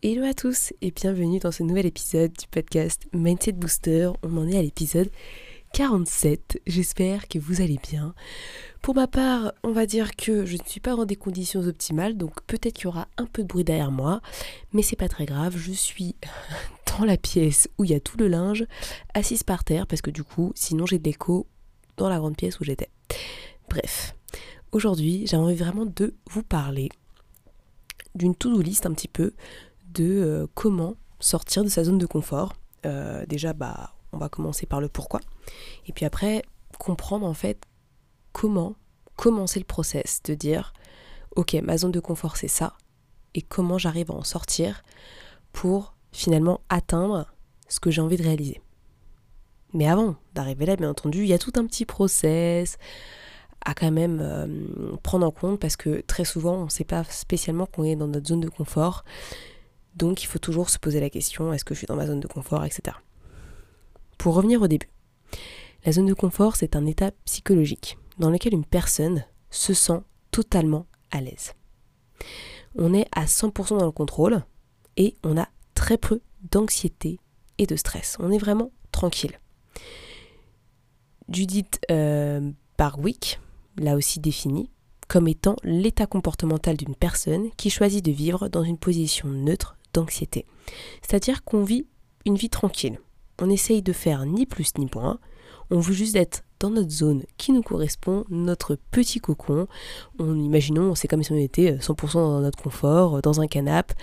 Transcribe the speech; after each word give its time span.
Hello 0.00 0.22
à 0.22 0.32
tous 0.32 0.72
et 0.80 0.92
bienvenue 0.92 1.40
dans 1.40 1.50
ce 1.50 1.64
nouvel 1.64 1.84
épisode 1.84 2.30
du 2.30 2.46
podcast 2.46 3.08
Mindset 3.12 3.50
Booster. 3.50 4.12
On 4.22 4.36
en 4.36 4.46
est 4.46 4.56
à 4.56 4.62
l'épisode 4.62 5.10
47. 5.72 6.62
J'espère 6.68 7.26
que 7.26 7.40
vous 7.40 7.62
allez 7.62 7.80
bien. 7.82 8.14
Pour 8.80 8.94
ma 8.94 9.08
part, 9.08 9.52
on 9.64 9.72
va 9.72 9.86
dire 9.86 10.14
que 10.14 10.46
je 10.46 10.56
ne 10.56 10.62
suis 10.64 10.78
pas 10.78 10.94
dans 10.94 11.04
des 11.04 11.16
conditions 11.16 11.62
optimales, 11.62 12.16
donc 12.16 12.40
peut-être 12.42 12.74
qu'il 12.74 12.84
y 12.84 12.86
aura 12.86 13.08
un 13.16 13.26
peu 13.26 13.42
de 13.42 13.48
bruit 13.48 13.64
derrière 13.64 13.90
moi, 13.90 14.20
mais 14.72 14.82
c'est 14.82 14.94
pas 14.94 15.08
très 15.08 15.26
grave. 15.26 15.56
Je 15.56 15.72
suis 15.72 16.14
dans 16.96 17.04
la 17.04 17.16
pièce 17.16 17.68
où 17.76 17.84
il 17.84 17.90
y 17.90 17.94
a 17.94 18.00
tout 18.00 18.18
le 18.18 18.28
linge, 18.28 18.66
assise 19.14 19.42
par 19.42 19.64
terre, 19.64 19.88
parce 19.88 20.00
que 20.00 20.12
du 20.12 20.22
coup, 20.22 20.52
sinon 20.54 20.86
j'ai 20.86 21.00
de 21.00 21.04
l'écho 21.04 21.48
dans 21.96 22.08
la 22.08 22.18
grande 22.18 22.36
pièce 22.36 22.60
où 22.60 22.64
j'étais. 22.64 22.88
Bref, 23.68 24.14
aujourd'hui, 24.70 25.26
j'ai 25.26 25.36
envie 25.36 25.56
vraiment 25.56 25.86
de 25.86 26.14
vous 26.30 26.44
parler 26.44 26.88
d'une 28.14 28.34
to-do 28.34 28.60
list 28.60 28.86
un 28.86 28.92
petit 28.92 29.08
peu 29.08 29.32
de 29.98 30.04
euh, 30.04 30.46
comment 30.54 30.94
sortir 31.20 31.64
de 31.64 31.68
sa 31.68 31.84
zone 31.84 31.98
de 31.98 32.06
confort. 32.06 32.54
Euh, 32.86 33.26
déjà, 33.26 33.52
bah, 33.52 33.94
on 34.12 34.18
va 34.18 34.28
commencer 34.28 34.64
par 34.64 34.80
le 34.80 34.88
pourquoi. 34.88 35.20
Et 35.86 35.92
puis 35.92 36.04
après, 36.04 36.42
comprendre 36.78 37.26
en 37.26 37.34
fait 37.34 37.64
comment 38.32 38.76
commencer 39.16 39.58
le 39.58 39.64
process 39.64 40.22
de 40.22 40.34
dire 40.34 40.72
ok 41.34 41.54
ma 41.54 41.76
zone 41.76 41.90
de 41.90 41.98
confort 41.98 42.36
c'est 42.36 42.46
ça 42.46 42.74
et 43.34 43.42
comment 43.42 43.78
j'arrive 43.78 44.12
à 44.12 44.14
en 44.14 44.22
sortir 44.22 44.84
pour 45.52 45.94
finalement 46.12 46.60
atteindre 46.68 47.26
ce 47.68 47.80
que 47.80 47.90
j'ai 47.90 48.00
envie 48.00 48.16
de 48.16 48.22
réaliser. 48.22 48.60
Mais 49.74 49.88
avant 49.88 50.16
d'arriver 50.34 50.66
là, 50.66 50.76
bien 50.76 50.88
entendu, 50.88 51.22
il 51.22 51.28
y 51.28 51.34
a 51.34 51.38
tout 51.38 51.52
un 51.56 51.66
petit 51.66 51.84
process 51.84 52.78
à 53.64 53.74
quand 53.74 53.90
même 53.90 54.20
euh, 54.22 54.96
prendre 55.02 55.26
en 55.26 55.32
compte 55.32 55.58
parce 55.58 55.76
que 55.76 56.00
très 56.06 56.24
souvent 56.24 56.54
on 56.54 56.64
ne 56.66 56.70
sait 56.70 56.84
pas 56.84 57.02
spécialement 57.04 57.66
qu'on 57.66 57.84
est 57.84 57.96
dans 57.96 58.06
notre 58.06 58.28
zone 58.28 58.40
de 58.40 58.48
confort 58.48 59.04
donc 59.98 60.22
il 60.22 60.26
faut 60.26 60.38
toujours 60.38 60.70
se 60.70 60.78
poser 60.78 61.00
la 61.00 61.10
question, 61.10 61.52
est-ce 61.52 61.64
que 61.64 61.74
je 61.74 61.78
suis 61.78 61.86
dans 61.86 61.96
ma 61.96 62.06
zone 62.06 62.20
de 62.20 62.28
confort, 62.28 62.64
etc. 62.64 62.96
Pour 64.16 64.34
revenir 64.34 64.62
au 64.62 64.68
début, 64.68 64.88
la 65.84 65.92
zone 65.92 66.06
de 66.06 66.14
confort, 66.14 66.56
c'est 66.56 66.76
un 66.76 66.86
état 66.86 67.10
psychologique 67.24 67.98
dans 68.18 68.30
lequel 68.30 68.54
une 68.54 68.64
personne 68.64 69.24
se 69.50 69.74
sent 69.74 70.00
totalement 70.30 70.86
à 71.10 71.20
l'aise. 71.20 71.54
On 72.76 72.94
est 72.94 73.06
à 73.12 73.24
100% 73.24 73.78
dans 73.78 73.86
le 73.86 73.92
contrôle 73.92 74.44
et 74.96 75.16
on 75.24 75.36
a 75.36 75.48
très 75.74 75.98
peu 75.98 76.20
d'anxiété 76.50 77.18
et 77.58 77.66
de 77.66 77.76
stress. 77.76 78.16
On 78.20 78.30
est 78.30 78.38
vraiment 78.38 78.70
tranquille. 78.92 79.38
Judith 81.28 81.80
euh, 81.90 82.50
Barwick 82.76 83.40
l'a 83.76 83.96
aussi 83.96 84.20
défini 84.20 84.70
comme 85.08 85.28
étant 85.28 85.56
l'état 85.64 86.06
comportemental 86.06 86.76
d'une 86.76 86.94
personne 86.94 87.50
qui 87.56 87.70
choisit 87.70 88.04
de 88.04 88.10
vivre 88.10 88.48
dans 88.48 88.62
une 88.62 88.78
position 88.78 89.28
neutre 89.28 89.77
C'est-à-dire 91.02 91.44
qu'on 91.44 91.64
vit 91.64 91.86
une 92.24 92.36
vie 92.36 92.50
tranquille. 92.50 92.98
On 93.40 93.50
essaye 93.50 93.82
de 93.82 93.92
faire 93.92 94.26
ni 94.26 94.46
plus 94.46 94.72
ni 94.78 94.88
moins. 94.94 95.18
On 95.70 95.80
veut 95.80 95.92
juste 95.92 96.16
être 96.16 96.44
dans 96.60 96.70
notre 96.70 96.90
zone 96.90 97.24
qui 97.36 97.52
nous 97.52 97.62
correspond, 97.62 98.24
notre 98.30 98.76
petit 98.90 99.20
cocon. 99.20 99.68
On 100.18 100.36
imaginons, 100.36 100.94
c'est 100.94 101.08
comme 101.08 101.22
si 101.22 101.32
on 101.32 101.36
était 101.36 101.76
100% 101.76 102.14
dans 102.14 102.40
notre 102.40 102.60
confort, 102.60 103.22
dans 103.22 103.40
un 103.40 103.46
canapé, 103.46 103.94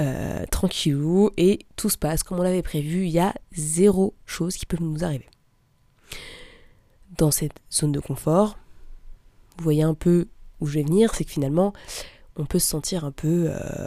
euh, 0.00 0.44
tranquillou, 0.50 1.30
et 1.36 1.60
tout 1.76 1.88
se 1.88 1.98
passe 1.98 2.22
comme 2.22 2.40
on 2.40 2.42
l'avait 2.42 2.62
prévu. 2.62 3.04
Il 3.04 3.10
y 3.10 3.20
a 3.20 3.34
zéro 3.52 4.14
chose 4.26 4.56
qui 4.56 4.66
peut 4.66 4.78
nous 4.80 5.04
arriver. 5.04 5.28
Dans 7.16 7.30
cette 7.30 7.58
zone 7.70 7.92
de 7.92 8.00
confort, 8.00 8.58
vous 9.58 9.64
voyez 9.64 9.82
un 9.82 9.94
peu 9.94 10.26
où 10.60 10.66
je 10.66 10.74
vais 10.74 10.84
venir, 10.84 11.14
c'est 11.14 11.24
que 11.24 11.30
finalement, 11.30 11.72
on 12.36 12.46
peut 12.46 12.58
se 12.58 12.66
sentir 12.66 13.04
un 13.04 13.12
peu 13.12 13.46
euh, 13.48 13.86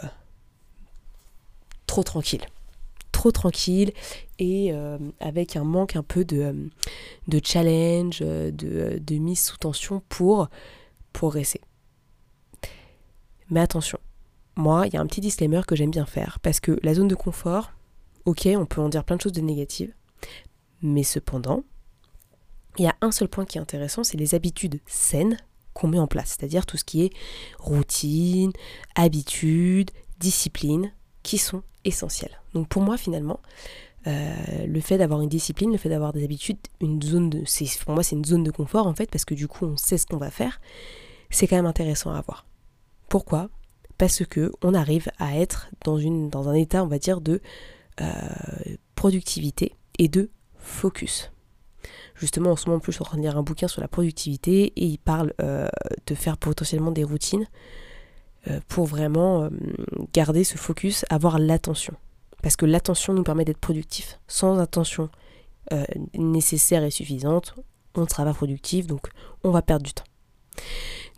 trop 1.94 2.02
tranquille. 2.02 2.44
Trop 3.12 3.30
tranquille 3.30 3.92
et 4.40 4.72
euh, 4.72 4.98
avec 5.20 5.54
un 5.54 5.62
manque 5.62 5.94
un 5.94 6.02
peu 6.02 6.24
de, 6.24 6.38
euh, 6.38 6.52
de 7.28 7.40
challenge, 7.42 8.18
euh, 8.20 8.50
de, 8.50 8.98
de, 8.98 9.14
mise 9.14 9.40
sous 9.40 9.56
tension 9.56 10.02
pour 10.08 10.48
progresser. 11.12 11.60
Mais 13.48 13.60
attention, 13.60 14.00
moi, 14.56 14.88
il 14.88 14.94
y 14.94 14.96
a 14.96 15.00
un 15.00 15.06
petit 15.06 15.20
disclaimer 15.20 15.60
que 15.68 15.76
j'aime 15.76 15.92
bien 15.92 16.04
faire 16.04 16.40
parce 16.40 16.58
que 16.58 16.80
la 16.82 16.94
zone 16.94 17.06
de 17.06 17.14
confort, 17.14 17.70
ok, 18.24 18.48
on 18.56 18.66
peut 18.66 18.80
en 18.80 18.88
dire 18.88 19.04
plein 19.04 19.14
de 19.14 19.22
choses 19.22 19.32
de 19.32 19.40
négatives, 19.40 19.94
mais 20.82 21.04
cependant, 21.04 21.62
il 22.76 22.86
y 22.86 22.88
a 22.88 22.96
un 23.02 23.12
seul 23.12 23.28
point 23.28 23.44
qui 23.44 23.58
est 23.58 23.60
intéressant, 23.60 24.02
c'est 24.02 24.16
les 24.16 24.34
habitudes 24.34 24.80
saines 24.86 25.36
qu'on 25.74 25.86
met 25.86 26.00
en 26.00 26.08
place, 26.08 26.36
c'est-à-dire 26.36 26.66
tout 26.66 26.76
ce 26.76 26.84
qui 26.84 27.04
est 27.04 27.12
routine, 27.60 28.52
habitude, 28.96 29.92
discipline, 30.18 30.92
qui 31.24 31.38
sont 31.38 31.64
essentiel. 31.84 32.30
Donc 32.54 32.68
pour 32.68 32.82
moi 32.82 32.96
finalement, 32.96 33.40
euh, 34.06 34.66
le 34.66 34.80
fait 34.80 34.98
d'avoir 34.98 35.22
une 35.22 35.28
discipline, 35.28 35.72
le 35.72 35.78
fait 35.78 35.88
d'avoir 35.88 36.12
des 36.12 36.22
habitudes, 36.22 36.58
une 36.80 37.02
zone 37.02 37.30
de, 37.30 37.42
pour 37.82 37.94
moi 37.94 38.04
c'est 38.04 38.14
une 38.14 38.24
zone 38.24 38.44
de 38.44 38.50
confort 38.50 38.86
en 38.86 38.94
fait 38.94 39.10
parce 39.10 39.24
que 39.24 39.34
du 39.34 39.48
coup 39.48 39.64
on 39.64 39.76
sait 39.76 39.98
ce 39.98 40.06
qu'on 40.06 40.18
va 40.18 40.30
faire, 40.30 40.60
c'est 41.30 41.48
quand 41.48 41.56
même 41.56 41.66
intéressant 41.66 42.12
à 42.12 42.18
avoir. 42.18 42.46
Pourquoi? 43.08 43.48
Parce 43.98 44.24
que 44.24 44.52
on 44.62 44.74
arrive 44.74 45.08
à 45.18 45.38
être 45.38 45.70
dans, 45.84 45.98
un 45.98 46.54
état 46.54 46.84
on 46.84 46.88
va 46.88 46.98
dire 46.98 47.20
de 47.20 47.40
euh, 48.00 48.04
productivité 48.94 49.74
et 49.98 50.08
de 50.08 50.30
focus. 50.58 51.30
Justement 52.14 52.52
en 52.52 52.56
ce 52.56 52.66
moment 52.66 52.76
en 52.76 52.80
plus 52.80 52.92
je 52.92 52.96
suis 52.96 53.02
en 53.02 53.06
train 53.06 53.16
de 53.16 53.22
lire 53.22 53.38
un 53.38 53.42
bouquin 53.42 53.68
sur 53.68 53.80
la 53.80 53.88
productivité 53.88 54.72
et 54.76 54.84
il 54.84 54.98
parle 54.98 55.32
euh, 55.40 55.68
de 56.06 56.14
faire 56.14 56.36
potentiellement 56.36 56.92
des 56.92 57.04
routines 57.04 57.46
pour 58.68 58.86
vraiment 58.86 59.44
euh, 59.44 59.50
garder 60.12 60.44
ce 60.44 60.56
focus, 60.56 61.04
avoir 61.10 61.38
l'attention. 61.38 61.94
Parce 62.42 62.56
que 62.56 62.66
l'attention 62.66 63.14
nous 63.14 63.22
permet 63.22 63.44
d'être 63.44 63.58
productif. 63.58 64.20
Sans 64.28 64.58
attention 64.58 65.08
euh, 65.72 65.84
nécessaire 66.14 66.84
et 66.84 66.90
suffisante, 66.90 67.54
on 67.94 68.02
ne 68.02 68.06
sera 68.06 68.24
pas 68.24 68.34
productif, 68.34 68.86
donc 68.86 69.08
on 69.44 69.50
va 69.50 69.62
perdre 69.62 69.84
du 69.84 69.94
temps. 69.94 70.04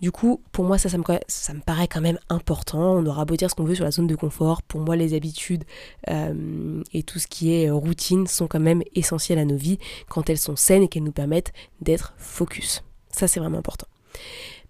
Du 0.00 0.12
coup, 0.12 0.42
pour 0.52 0.64
moi, 0.64 0.78
ça, 0.78 0.88
ça 0.90 0.98
me, 0.98 1.60
paraît 1.60 1.88
quand 1.88 2.02
même 2.02 2.18
important. 2.28 2.96
On 2.96 3.06
aura 3.06 3.24
beau 3.24 3.34
dire 3.34 3.50
ce 3.50 3.54
qu'on 3.54 3.64
veut 3.64 3.74
sur 3.74 3.84
la 3.84 3.90
zone 3.90 4.06
de 4.06 4.14
confort. 4.14 4.62
Pour 4.62 4.80
moi, 4.80 4.94
les 4.94 5.14
habitudes 5.14 5.64
et 6.06 7.02
tout 7.02 7.18
ce 7.18 7.26
qui 7.26 7.54
est 7.54 7.70
routine 7.70 8.26
sont 8.26 8.46
quand 8.46 8.60
même 8.60 8.82
essentielles 8.94 9.38
à 9.38 9.46
nos 9.46 9.56
vies 9.56 9.78
quand 10.10 10.28
elles 10.28 10.38
sont 10.38 10.54
saines 10.54 10.82
et 10.82 10.88
qu'elles 10.88 11.02
nous 11.02 11.12
permettent 11.12 11.54
d'être 11.80 12.12
focus. 12.18 12.82
Ça, 13.10 13.26
c'est 13.26 13.40
vraiment 13.40 13.58
important. 13.58 13.88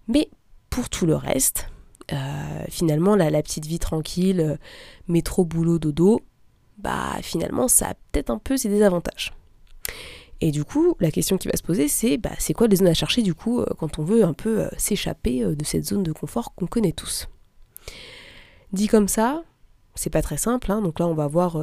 Mais 0.07 0.29
pour 0.69 0.89
tout 0.89 1.05
le 1.05 1.15
reste, 1.15 1.67
euh, 1.67 1.76
finalement, 2.69 3.15
la, 3.15 3.29
la, 3.29 3.41
petite 3.41 3.65
vie 3.65 3.79
tranquille, 3.79 4.39
euh, 4.39 4.55
métro, 5.07 5.45
boulot, 5.45 5.79
dodo, 5.79 6.21
bah 6.77 7.15
finalement, 7.21 7.67
ça 7.67 7.89
a 7.89 7.93
peut-être 8.11 8.29
un 8.29 8.37
peu 8.37 8.57
ses 8.57 8.69
désavantages. 8.69 9.33
Et 10.39 10.51
du 10.51 10.63
coup, 10.63 10.95
la 10.99 11.11
question 11.11 11.37
qui 11.37 11.47
va 11.47 11.57
se 11.57 11.63
poser, 11.63 11.87
c'est 11.87 12.17
bah, 12.17 12.31
c'est 12.37 12.53
quoi 12.53 12.67
les 12.67 12.75
zones 12.75 12.87
à 12.87 12.93
chercher 12.93 13.23
du 13.23 13.33
coup 13.33 13.59
euh, 13.59 13.65
quand 13.77 13.99
on 13.99 14.03
veut 14.03 14.23
un 14.23 14.33
peu 14.33 14.67
s'échapper 14.77 15.43
de 15.43 15.63
cette 15.65 15.85
zone 15.85 16.03
de 16.03 16.11
confort 16.11 16.53
qu'on 16.53 16.67
connaît 16.67 16.91
tous? 16.91 17.27
Dit 18.71 18.87
comme 18.87 19.07
ça, 19.07 19.43
c'est 19.95 20.09
pas 20.09 20.21
très 20.21 20.37
simple. 20.37 20.71
Hein, 20.71 20.81
donc 20.81 20.99
là, 20.99 21.07
on 21.07 21.15
va 21.15 21.27
voir 21.27 21.57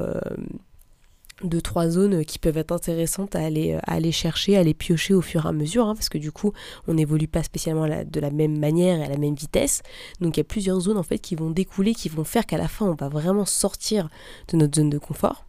deux 1.43 1.61
trois 1.61 1.89
zones 1.89 2.25
qui 2.25 2.39
peuvent 2.39 2.57
être 2.57 2.73
intéressantes 2.73 3.35
à 3.35 3.41
aller, 3.41 3.75
à 3.83 3.95
aller 3.95 4.13
chercher, 4.13 4.57
à 4.57 4.61
aller 4.61 4.75
piocher 4.75 5.15
au 5.15 5.21
fur 5.21 5.47
et 5.47 5.49
à 5.49 5.53
mesure, 5.53 5.87
hein, 5.87 5.95
parce 5.95 6.09
que 6.09 6.19
du 6.19 6.31
coup 6.33 6.53
on 6.87 6.95
n'évolue 6.95 7.29
pas 7.29 7.43
spécialement 7.43 7.87
de 7.87 8.21
la 8.21 8.31
même 8.31 8.59
manière 8.59 9.01
et 9.01 9.05
à 9.05 9.09
la 9.09 9.17
même 9.17 9.35
vitesse. 9.35 9.83
Donc 10.21 10.37
il 10.37 10.41
y 10.41 10.43
a 10.43 10.45
plusieurs 10.45 10.81
zones 10.81 10.97
en 10.97 11.03
fait 11.03 11.19
qui 11.19 11.35
vont 11.35 11.51
découler, 11.51 11.95
qui 11.95 12.09
vont 12.09 12.25
faire 12.25 12.47
qu'à 12.47 12.59
la 12.59 12.69
fin 12.69 12.87
on 12.87 12.95
va 12.95 13.09
vraiment 13.09 13.45
sortir 13.45 14.09
de 14.49 14.57
notre 14.57 14.77
zone 14.77 14.91
de 14.91 14.99
confort. 14.99 15.47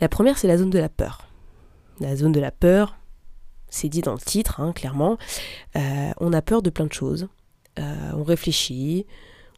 La 0.00 0.08
première 0.08 0.38
c'est 0.38 0.48
la 0.48 0.58
zone 0.58 0.70
de 0.70 0.78
la 0.78 0.88
peur. 0.88 1.28
La 2.00 2.16
zone 2.16 2.32
de 2.32 2.40
la 2.40 2.50
peur, 2.50 2.96
c'est 3.68 3.88
dit 3.88 4.02
dans 4.02 4.12
le 4.12 4.18
titre, 4.18 4.60
hein, 4.60 4.72
clairement. 4.72 5.16
Euh, 5.76 6.10
on 6.18 6.32
a 6.32 6.42
peur 6.42 6.62
de 6.62 6.68
plein 6.70 6.86
de 6.86 6.92
choses. 6.92 7.28
Euh, 7.78 8.12
on 8.14 8.22
réfléchit, 8.22 9.06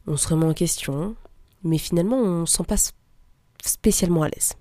on 0.07 0.17
se 0.17 0.27
remet 0.27 0.45
en 0.45 0.53
question, 0.53 1.15
mais 1.63 1.77
finalement 1.77 2.17
on 2.17 2.41
ne 2.41 2.45
se 2.45 2.57
sent 2.57 2.63
pas 2.67 2.91
spécialement 3.63 4.23
à 4.23 4.29
l'aise. 4.29 4.53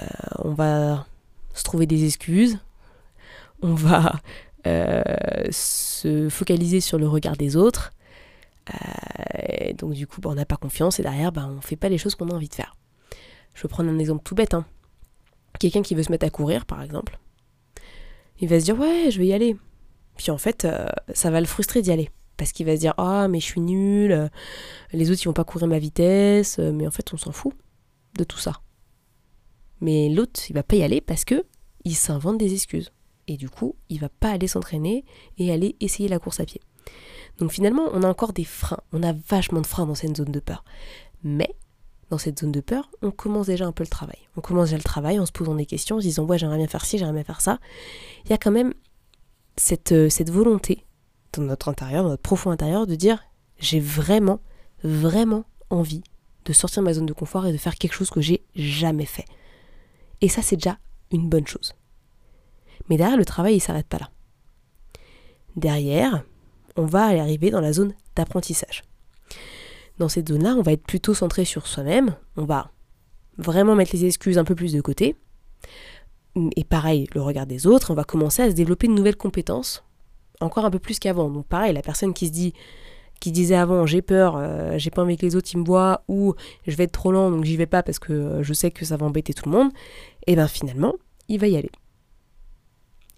Euh, 0.00 0.04
on 0.38 0.52
va 0.52 1.06
se 1.52 1.62
trouver 1.62 1.86
des 1.86 2.04
excuses, 2.04 2.58
on 3.62 3.74
va 3.74 4.20
euh, 4.66 5.02
se 5.50 6.28
focaliser 6.28 6.80
sur 6.80 6.98
le 6.98 7.08
regard 7.08 7.36
des 7.36 7.56
autres. 7.56 7.92
Euh, 8.72 9.72
donc 9.74 9.92
du 9.92 10.06
coup, 10.06 10.20
bah, 10.20 10.30
on 10.32 10.34
n'a 10.34 10.46
pas 10.46 10.56
confiance 10.56 10.98
et 10.98 11.02
derrière, 11.02 11.32
bah, 11.32 11.46
on 11.48 11.56
ne 11.56 11.60
fait 11.60 11.76
pas 11.76 11.88
les 11.88 11.98
choses 11.98 12.14
qu'on 12.14 12.28
a 12.28 12.34
envie 12.34 12.48
de 12.48 12.54
faire. 12.54 12.76
Je 13.54 13.62
vais 13.62 13.68
prendre 13.68 13.90
un 13.90 13.98
exemple 13.98 14.22
tout 14.24 14.34
bête. 14.34 14.54
Hein. 14.54 14.66
Quelqu'un 15.60 15.82
qui 15.82 15.94
veut 15.94 16.02
se 16.02 16.10
mettre 16.10 16.26
à 16.26 16.30
courir, 16.30 16.66
par 16.66 16.82
exemple, 16.82 17.18
il 18.40 18.48
va 18.48 18.58
se 18.58 18.64
dire 18.64 18.78
ouais, 18.78 19.10
je 19.10 19.18
vais 19.18 19.26
y 19.26 19.32
aller. 19.32 19.56
Puis 20.16 20.30
en 20.30 20.38
fait, 20.38 20.66
ça 21.12 21.30
va 21.30 21.40
le 21.40 21.46
frustrer 21.46 21.82
d'y 21.82 21.92
aller. 21.92 22.10
Parce 22.36 22.50
qu'il 22.50 22.66
va 22.66 22.74
se 22.74 22.80
dire 22.80 22.94
ah, 22.98 23.28
mais 23.28 23.38
je 23.38 23.44
suis 23.44 23.60
nul, 23.60 24.30
les 24.92 25.10
autres 25.10 25.22
ils 25.22 25.26
vont 25.26 25.32
pas 25.32 25.44
courir 25.44 25.68
ma 25.68 25.78
vitesse, 25.78 26.58
mais 26.58 26.86
en 26.86 26.90
fait, 26.90 27.14
on 27.14 27.16
s'en 27.16 27.30
fout 27.30 27.52
de 28.18 28.24
tout 28.24 28.38
ça. 28.38 28.63
Mais 29.80 30.08
l'autre, 30.08 30.40
il 30.48 30.54
va 30.54 30.62
pas 30.62 30.76
y 30.76 30.82
aller 30.82 31.00
parce 31.00 31.24
que 31.24 31.44
il 31.84 31.94
s'invente 31.94 32.38
des 32.38 32.52
excuses. 32.52 32.92
Et 33.26 33.36
du 33.36 33.48
coup, 33.48 33.76
il 33.88 34.00
va 34.00 34.08
pas 34.08 34.30
aller 34.30 34.48
s'entraîner 34.48 35.04
et 35.38 35.52
aller 35.52 35.76
essayer 35.80 36.08
la 36.08 36.18
course 36.18 36.40
à 36.40 36.44
pied. 36.44 36.60
Donc 37.38 37.50
finalement, 37.50 37.84
on 37.92 38.02
a 38.02 38.08
encore 38.08 38.32
des 38.32 38.44
freins. 38.44 38.80
On 38.92 39.02
a 39.02 39.12
vachement 39.12 39.60
de 39.60 39.66
freins 39.66 39.86
dans 39.86 39.94
cette 39.94 40.16
zone 40.16 40.30
de 40.30 40.40
peur. 40.40 40.64
Mais 41.22 41.54
dans 42.10 42.18
cette 42.18 42.40
zone 42.40 42.52
de 42.52 42.60
peur, 42.60 42.90
on 43.02 43.10
commence 43.10 43.46
déjà 43.46 43.66
un 43.66 43.72
peu 43.72 43.82
le 43.82 43.88
travail. 43.88 44.18
On 44.36 44.40
commence 44.40 44.66
déjà 44.66 44.76
le 44.76 44.82
travail 44.82 45.18
en 45.18 45.26
se 45.26 45.32
posant 45.32 45.54
des 45.54 45.66
questions, 45.66 45.96
en 45.96 46.00
se 46.00 46.06
disant 46.06 46.24
ouais 46.24 46.38
j'aimerais 46.38 46.58
bien 46.58 46.68
faire 46.68 46.84
ci, 46.84 46.98
j'aimerais 46.98 47.14
bien 47.14 47.24
faire 47.24 47.40
ça. 47.40 47.58
Il 48.24 48.30
y 48.30 48.34
a 48.34 48.38
quand 48.38 48.50
même 48.50 48.74
cette, 49.56 49.92
euh, 49.92 50.08
cette 50.08 50.30
volonté 50.30 50.84
dans 51.32 51.42
notre 51.42 51.68
intérieur, 51.68 52.04
dans 52.04 52.10
notre 52.10 52.22
profond 52.22 52.50
intérieur, 52.50 52.86
de 52.86 52.94
dire 52.94 53.24
j'ai 53.58 53.80
vraiment, 53.80 54.40
vraiment 54.82 55.44
envie 55.70 56.02
de 56.44 56.52
sortir 56.52 56.82
de 56.82 56.84
ma 56.84 56.94
zone 56.94 57.06
de 57.06 57.12
confort 57.12 57.46
et 57.46 57.52
de 57.52 57.56
faire 57.56 57.76
quelque 57.76 57.94
chose 57.94 58.10
que 58.10 58.20
j'ai 58.20 58.44
jamais 58.54 59.06
fait. 59.06 59.24
Et 60.24 60.28
ça 60.28 60.42
c'est 60.42 60.56
déjà 60.56 60.78
une 61.12 61.28
bonne 61.28 61.46
chose. 61.46 61.74
Mais 62.88 62.96
derrière 62.96 63.18
le 63.18 63.24
travail 63.24 63.56
il 63.56 63.60
s'arrête 63.60 63.86
pas 63.86 63.98
là. 63.98 64.10
Derrière, 65.56 66.24
on 66.76 66.86
va 66.86 67.04
arriver 67.04 67.50
dans 67.50 67.60
la 67.60 67.72
zone 67.72 67.94
d'apprentissage 68.16 68.82
dans 69.98 70.08
cette 70.08 70.28
zone-là, 70.28 70.54
on 70.56 70.62
va 70.62 70.72
être 70.72 70.84
plutôt 70.86 71.14
centré 71.14 71.44
sur 71.44 71.66
soi-même, 71.66 72.16
on 72.36 72.44
va 72.44 72.70
vraiment 73.38 73.74
mettre 73.74 73.92
les 73.94 74.04
excuses 74.04 74.38
un 74.38 74.44
peu 74.44 74.54
plus 74.54 74.72
de 74.72 74.80
côté. 74.80 75.16
Et 76.56 76.64
pareil, 76.64 77.06
le 77.14 77.22
regard 77.22 77.46
des 77.46 77.66
autres, 77.66 77.92
on 77.92 77.94
va 77.94 78.04
commencer 78.04 78.42
à 78.42 78.50
se 78.50 78.54
développer 78.54 78.88
de 78.88 78.92
nouvelles 78.92 79.16
compétences, 79.16 79.84
encore 80.40 80.64
un 80.64 80.70
peu 80.70 80.80
plus 80.80 80.98
qu'avant. 80.98 81.30
Donc 81.30 81.46
pareil, 81.46 81.72
la 81.72 81.82
personne 81.82 82.12
qui 82.12 82.26
se 82.26 82.32
dit, 82.32 82.54
qui 83.20 83.32
disait 83.32 83.54
avant 83.54 83.86
j'ai 83.86 84.02
peur, 84.02 84.36
euh, 84.36 84.76
j'ai 84.76 84.90
pas 84.90 85.02
envie 85.02 85.16
que 85.16 85.24
les 85.24 85.36
autres 85.36 85.48
ils 85.52 85.58
me 85.58 85.64
voient, 85.64 86.02
ou 86.08 86.34
je 86.66 86.76
vais 86.76 86.84
être 86.84 86.92
trop 86.92 87.12
lent 87.12 87.30
donc 87.30 87.44
j'y 87.44 87.56
vais 87.56 87.66
pas 87.66 87.82
parce 87.82 87.98
que 87.98 88.12
euh, 88.12 88.42
je 88.42 88.52
sais 88.52 88.70
que 88.70 88.84
ça 88.84 88.96
va 88.96 89.06
embêter 89.06 89.32
tout 89.32 89.48
le 89.48 89.56
monde, 89.56 89.70
et 90.26 90.34
bien 90.34 90.48
finalement, 90.48 90.94
il 91.28 91.40
va 91.40 91.48
y 91.48 91.56
aller. 91.56 91.70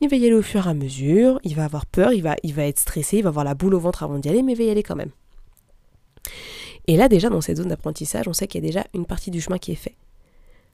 Il 0.01 0.09
va 0.09 0.17
y 0.17 0.27
aller 0.27 0.35
au 0.35 0.43
fur 0.43 0.67
et 0.67 0.71
à 0.71 0.75
mesure, 0.75 1.41
il 1.43 1.57
va 1.57 1.65
avoir 1.65 1.87
peur, 1.87 2.13
il 2.13 2.23
va, 2.23 2.37
il 2.43 2.53
va 2.53 2.67
être 2.67 2.79
stressé, 2.79 3.19
il 3.19 3.23
va 3.23 3.29
avoir 3.29 3.45
la 3.45 3.55
boule 3.55 3.75
au 3.75 3.81
ventre 3.81 4.03
avant 4.03 4.19
d'y 4.19 4.29
aller, 4.29 4.43
mais 4.43 4.53
il 4.53 4.59
va 4.59 4.65
y 4.65 4.71
aller 4.71 4.83
quand 4.83 4.97
même. 4.97 5.11
Et 6.87 6.97
là, 6.97 7.09
déjà, 7.09 7.31
dans 7.31 7.41
cette 7.41 7.57
zone 7.57 7.69
d'apprentissage, 7.69 8.29
on 8.29 8.33
sait 8.33 8.47
qu'il 8.47 8.63
y 8.63 8.65
a 8.65 8.69
déjà 8.69 8.87
une 8.95 9.07
partie 9.07 9.31
du 9.31 9.41
chemin 9.41 9.59
qui 9.59 9.73
est 9.73 9.77
fait. 9.77 9.97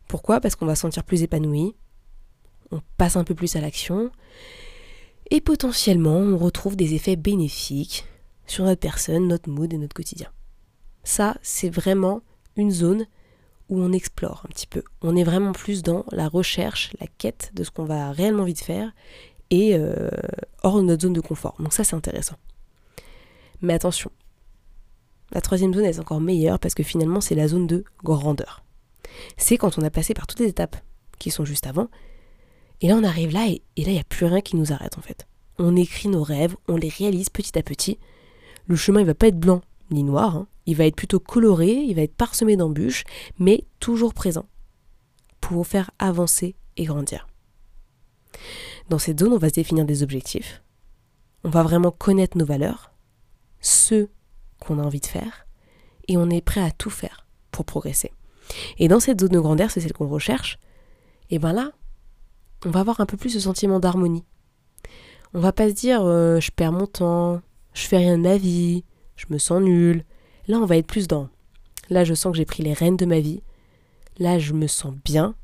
Pourquoi? 0.09 0.41
Parce 0.41 0.57
qu'on 0.57 0.67
va 0.67 0.75
se 0.75 0.83
sentir 0.83 1.05
plus 1.05 1.23
épanoui, 1.23 1.75
on 2.71 2.81
passe 2.99 3.17
un 3.17 3.25
peu 3.25 3.35
plus 3.35 3.55
à 3.55 3.61
l'action, 3.61 4.11
et 5.31 5.41
potentiellement, 5.41 6.19
on 6.19 6.37
retrouve 6.37 6.77
des 6.77 6.95
effets 6.95 7.17
bénéfiques 7.17 8.05
sur 8.53 8.65
notre 8.65 8.81
personne, 8.81 9.29
notre 9.29 9.49
mood 9.49 9.73
et 9.73 9.79
notre 9.79 9.95
quotidien. 9.95 10.29
Ça, 11.05 11.37
c'est 11.43 11.71
vraiment 11.71 12.21
une 12.57 12.71
zone 12.71 13.07
où 13.69 13.81
on 13.81 13.93
explore 13.93 14.43
un 14.45 14.49
petit 14.49 14.67
peu. 14.67 14.83
On 15.01 15.17
est 15.17 15.25
vraiment 15.25 15.53
plus 15.53 15.83
dans 15.83 16.05
la 16.13 16.29
recherche, 16.29 16.93
la 17.01 17.07
quête 17.07 17.51
de 17.55 17.65
ce 17.65 17.71
qu'on 17.71 17.85
va 17.85 18.13
réellement 18.13 18.43
envie 18.43 18.55
de 18.55 18.59
faire 18.59 18.93
et 19.51 19.75
euh, 19.75 20.11
hors 20.63 20.77
de 20.77 20.83
notre 20.83 21.03
zone 21.03 21.15
de 21.15 21.21
confort. 21.21 21.57
Donc 21.61 21.73
ça, 21.73 21.83
c'est 21.83 21.97
intéressant. 21.97 22.37
Mais 23.63 23.73
attention, 23.73 24.11
la 25.33 25.41
troisième 25.41 25.73
zone 25.73 25.85
est 25.85 25.99
encore 25.99 26.21
meilleure 26.21 26.59
parce 26.59 26.75
que 26.75 26.83
finalement 26.83 27.21
c'est 27.21 27.35
la 27.35 27.49
zone 27.49 27.67
de 27.67 27.85
grandeur. 28.05 28.65
C'est 29.39 29.57
quand 29.57 29.79
on 29.79 29.83
a 29.83 29.91
passé 29.91 30.13
par 30.15 30.27
toutes 30.27 30.41
les 30.41 30.49
étapes 30.49 30.77
qui 31.19 31.31
sont 31.31 31.45
juste 31.45 31.67
avant, 31.67 31.89
et 32.81 32.89
là 32.89 32.97
on 32.97 33.05
arrive 33.05 33.33
là 33.33 33.47
et, 33.47 33.63
là 33.79 33.89
il 33.89 33.93
n'y 33.93 33.99
a 33.99 34.05
plus 34.05 34.27
rien 34.27 34.41
qui 34.41 34.57
nous 34.57 34.73
arrête 34.73 34.99
en 34.99 35.03
fait. 35.03 35.27
On 35.59 35.77
écrit 35.77 36.09
nos 36.09 36.23
rêves, 36.23 36.57
on 36.69 36.77
les 36.77 36.89
réalise 36.89 37.31
petit 37.31 37.59
à 37.59 37.63
petit. 37.63 37.99
Le 38.67 38.77
chemin 38.77 39.01
il 39.01 39.07
va 39.07 39.15
pas 39.15 39.29
être 39.29 39.39
blanc 39.39 39.61
ni 39.91 40.03
noir, 40.03 40.37
hein. 40.37 40.47
il 40.67 40.77
va 40.77 40.87
être 40.87 40.97
plutôt 40.97 41.21
coloré, 41.21 41.73
il 41.73 41.95
va 41.95 42.03
être 42.03 42.15
parsemé 42.15 42.57
d'embûches, 42.57 43.05
mais 43.39 43.65
toujours 43.79 44.15
présent 44.15 44.47
pour 45.41 45.57
vous 45.57 45.65
faire 45.65 45.91
avancer 45.99 46.55
et 46.77 46.85
grandir. 46.85 47.27
Dans 48.89 48.99
cette 48.99 49.21
zone, 49.21 49.33
on 49.33 49.39
va 49.39 49.49
se 49.49 49.55
définir 49.55 49.85
des 49.85 50.03
objectifs. 50.03 50.63
On 51.45 51.51
va 51.51 51.63
vraiment 51.63 51.91
connaître 51.91 52.39
nos 52.39 52.45
valeurs, 52.45 52.93
ceux 53.61 54.09
qu'on 54.61 54.79
a 54.79 54.83
envie 54.83 55.01
de 55.01 55.07
faire 55.07 55.47
et 56.09 56.17
on 56.17 56.31
est 56.31 56.41
prêt 56.41 56.63
à 56.63 56.71
tout 56.71 56.91
faire 56.91 57.27
pour 57.51 57.65
progresser. 57.65 58.13
Et 58.79 58.89
dans 58.89 59.01
cette 59.01 59.21
zone 59.21 59.31
de 59.31 59.41
grandeur, 59.41 59.71
c'est 59.71 59.81
celle 59.81 59.93
qu'on 59.93 60.09
recherche, 60.09 60.59
et 61.31 61.39
ben 61.39 61.53
là, 61.53 61.73
on 62.65 62.71
va 62.71 62.81
avoir 62.81 63.01
un 63.01 63.07
peu 63.07 63.17
plus 63.17 63.31
ce 63.31 63.41
sentiment 63.41 63.81
d'harmonie. 63.81 64.25
On 65.35 65.41
va 65.41 65.53
pas 65.53 65.69
se 65.69 65.75
dire 65.75 66.03
euh, 66.03 66.41
je 66.41 66.51
perds 66.51 66.73
mon 66.73 66.87
temps, 66.87 67.41
je 67.75 67.87
fais 67.87 67.99
rien 67.99 68.19
de 68.19 68.23
ma 68.23 68.37
vie, 68.37 68.85
je 69.17 69.27
me 69.31 69.39
sens 69.39 69.63
nul. 69.63 70.05
Là, 70.49 70.59
on 70.59 70.67
va 70.67 70.77
être 70.77 70.87
plus 70.87 71.09
dans. 71.09 71.29
Là, 71.89 72.05
je 72.05 72.15
sens 72.15 72.33
que 72.33 72.39
j'ai 72.39 72.45
pris 72.45 72.63
les 72.63 72.73
rênes 72.73 72.97
de 72.97 73.07
ma 73.07 73.21
vie. 73.21 73.43
Là, 74.19 74.39
je 74.39 74.53
me 74.53 74.67
sens 74.67 74.95
bien. 75.05 75.35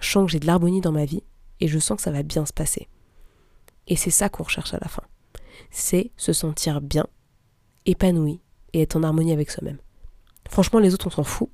Je 0.00 0.10
sens 0.10 0.26
que 0.26 0.32
j'ai 0.32 0.40
de 0.40 0.46
l'harmonie 0.46 0.80
dans 0.80 0.92
ma 0.92 1.04
vie 1.04 1.22
et 1.60 1.68
je 1.68 1.78
sens 1.78 1.96
que 1.96 2.02
ça 2.02 2.12
va 2.12 2.22
bien 2.22 2.46
se 2.46 2.52
passer. 2.52 2.88
Et 3.86 3.96
c'est 3.96 4.10
ça 4.10 4.28
qu'on 4.28 4.44
recherche 4.44 4.74
à 4.74 4.78
la 4.80 4.88
fin. 4.88 5.02
C'est 5.70 6.12
se 6.16 6.32
sentir 6.32 6.80
bien, 6.80 7.06
épanoui, 7.86 8.40
et 8.72 8.82
être 8.82 8.96
en 8.96 9.02
harmonie 9.02 9.32
avec 9.32 9.50
soi-même. 9.50 9.78
Franchement, 10.48 10.78
les 10.78 10.94
autres, 10.94 11.08
on 11.08 11.10
s'en 11.10 11.24
fout. 11.24 11.48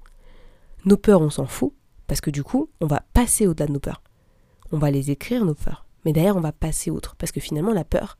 Nos 0.84 0.96
peurs, 0.96 1.22
on 1.22 1.30
s'en 1.30 1.46
fout, 1.46 1.72
parce 2.06 2.20
que 2.20 2.30
du 2.30 2.42
coup, 2.42 2.68
on 2.80 2.86
va 2.86 3.02
passer 3.14 3.46
au-delà 3.46 3.66
de 3.66 3.72
nos 3.72 3.80
peurs. 3.80 4.02
On 4.72 4.78
va 4.78 4.90
les 4.90 5.10
écrire, 5.10 5.44
nos 5.44 5.54
peurs. 5.54 5.86
Mais 6.04 6.12
derrière, 6.12 6.36
on 6.36 6.40
va 6.40 6.52
passer 6.52 6.90
outre, 6.90 7.16
parce 7.16 7.32
que 7.32 7.40
finalement, 7.40 7.72
la 7.72 7.84
peur, 7.84 8.18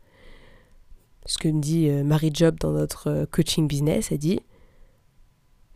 ce 1.26 1.38
que 1.38 1.49
dit 1.49 1.88
euh, 1.88 2.05
Marie 2.05 2.31
Job 2.32 2.56
dans 2.61 2.73
notre 2.73 3.09
euh, 3.11 3.26
coaching 3.26 3.67
business, 3.67 4.12
elle 4.12 4.19
dit, 4.19 4.41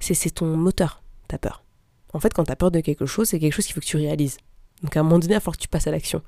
c'est 0.01 0.31
ton 0.31 0.57
moteur, 0.57 1.03
ta 1.27 1.39
peur. 1.39 1.65
En 2.13 2.21
fait, 2.21 2.33
quand 2.33 2.45
tu 2.45 2.53
as 2.53 2.57
peur 2.57 2.71
de 2.71 2.81
quelque 2.81 3.07
chose, 3.07 3.29
c'est 3.29 3.39
quelque 3.39 3.53
chose 3.53 3.67
qu'il 3.67 3.75
faut 3.75 3.81
que 3.81 3.87
tu 3.87 3.97
réalises. 3.97 4.39
Donc 4.83 4.97
à 4.97 5.01
un 5.01 5.03
moment 5.03 5.19
donné, 5.19 5.35
il 5.35 5.41
faut 5.41 5.51
que 5.51 5.59
tu 5.59 5.69
passes 5.69 5.87
à 5.87 5.91
l'action. 5.91 6.23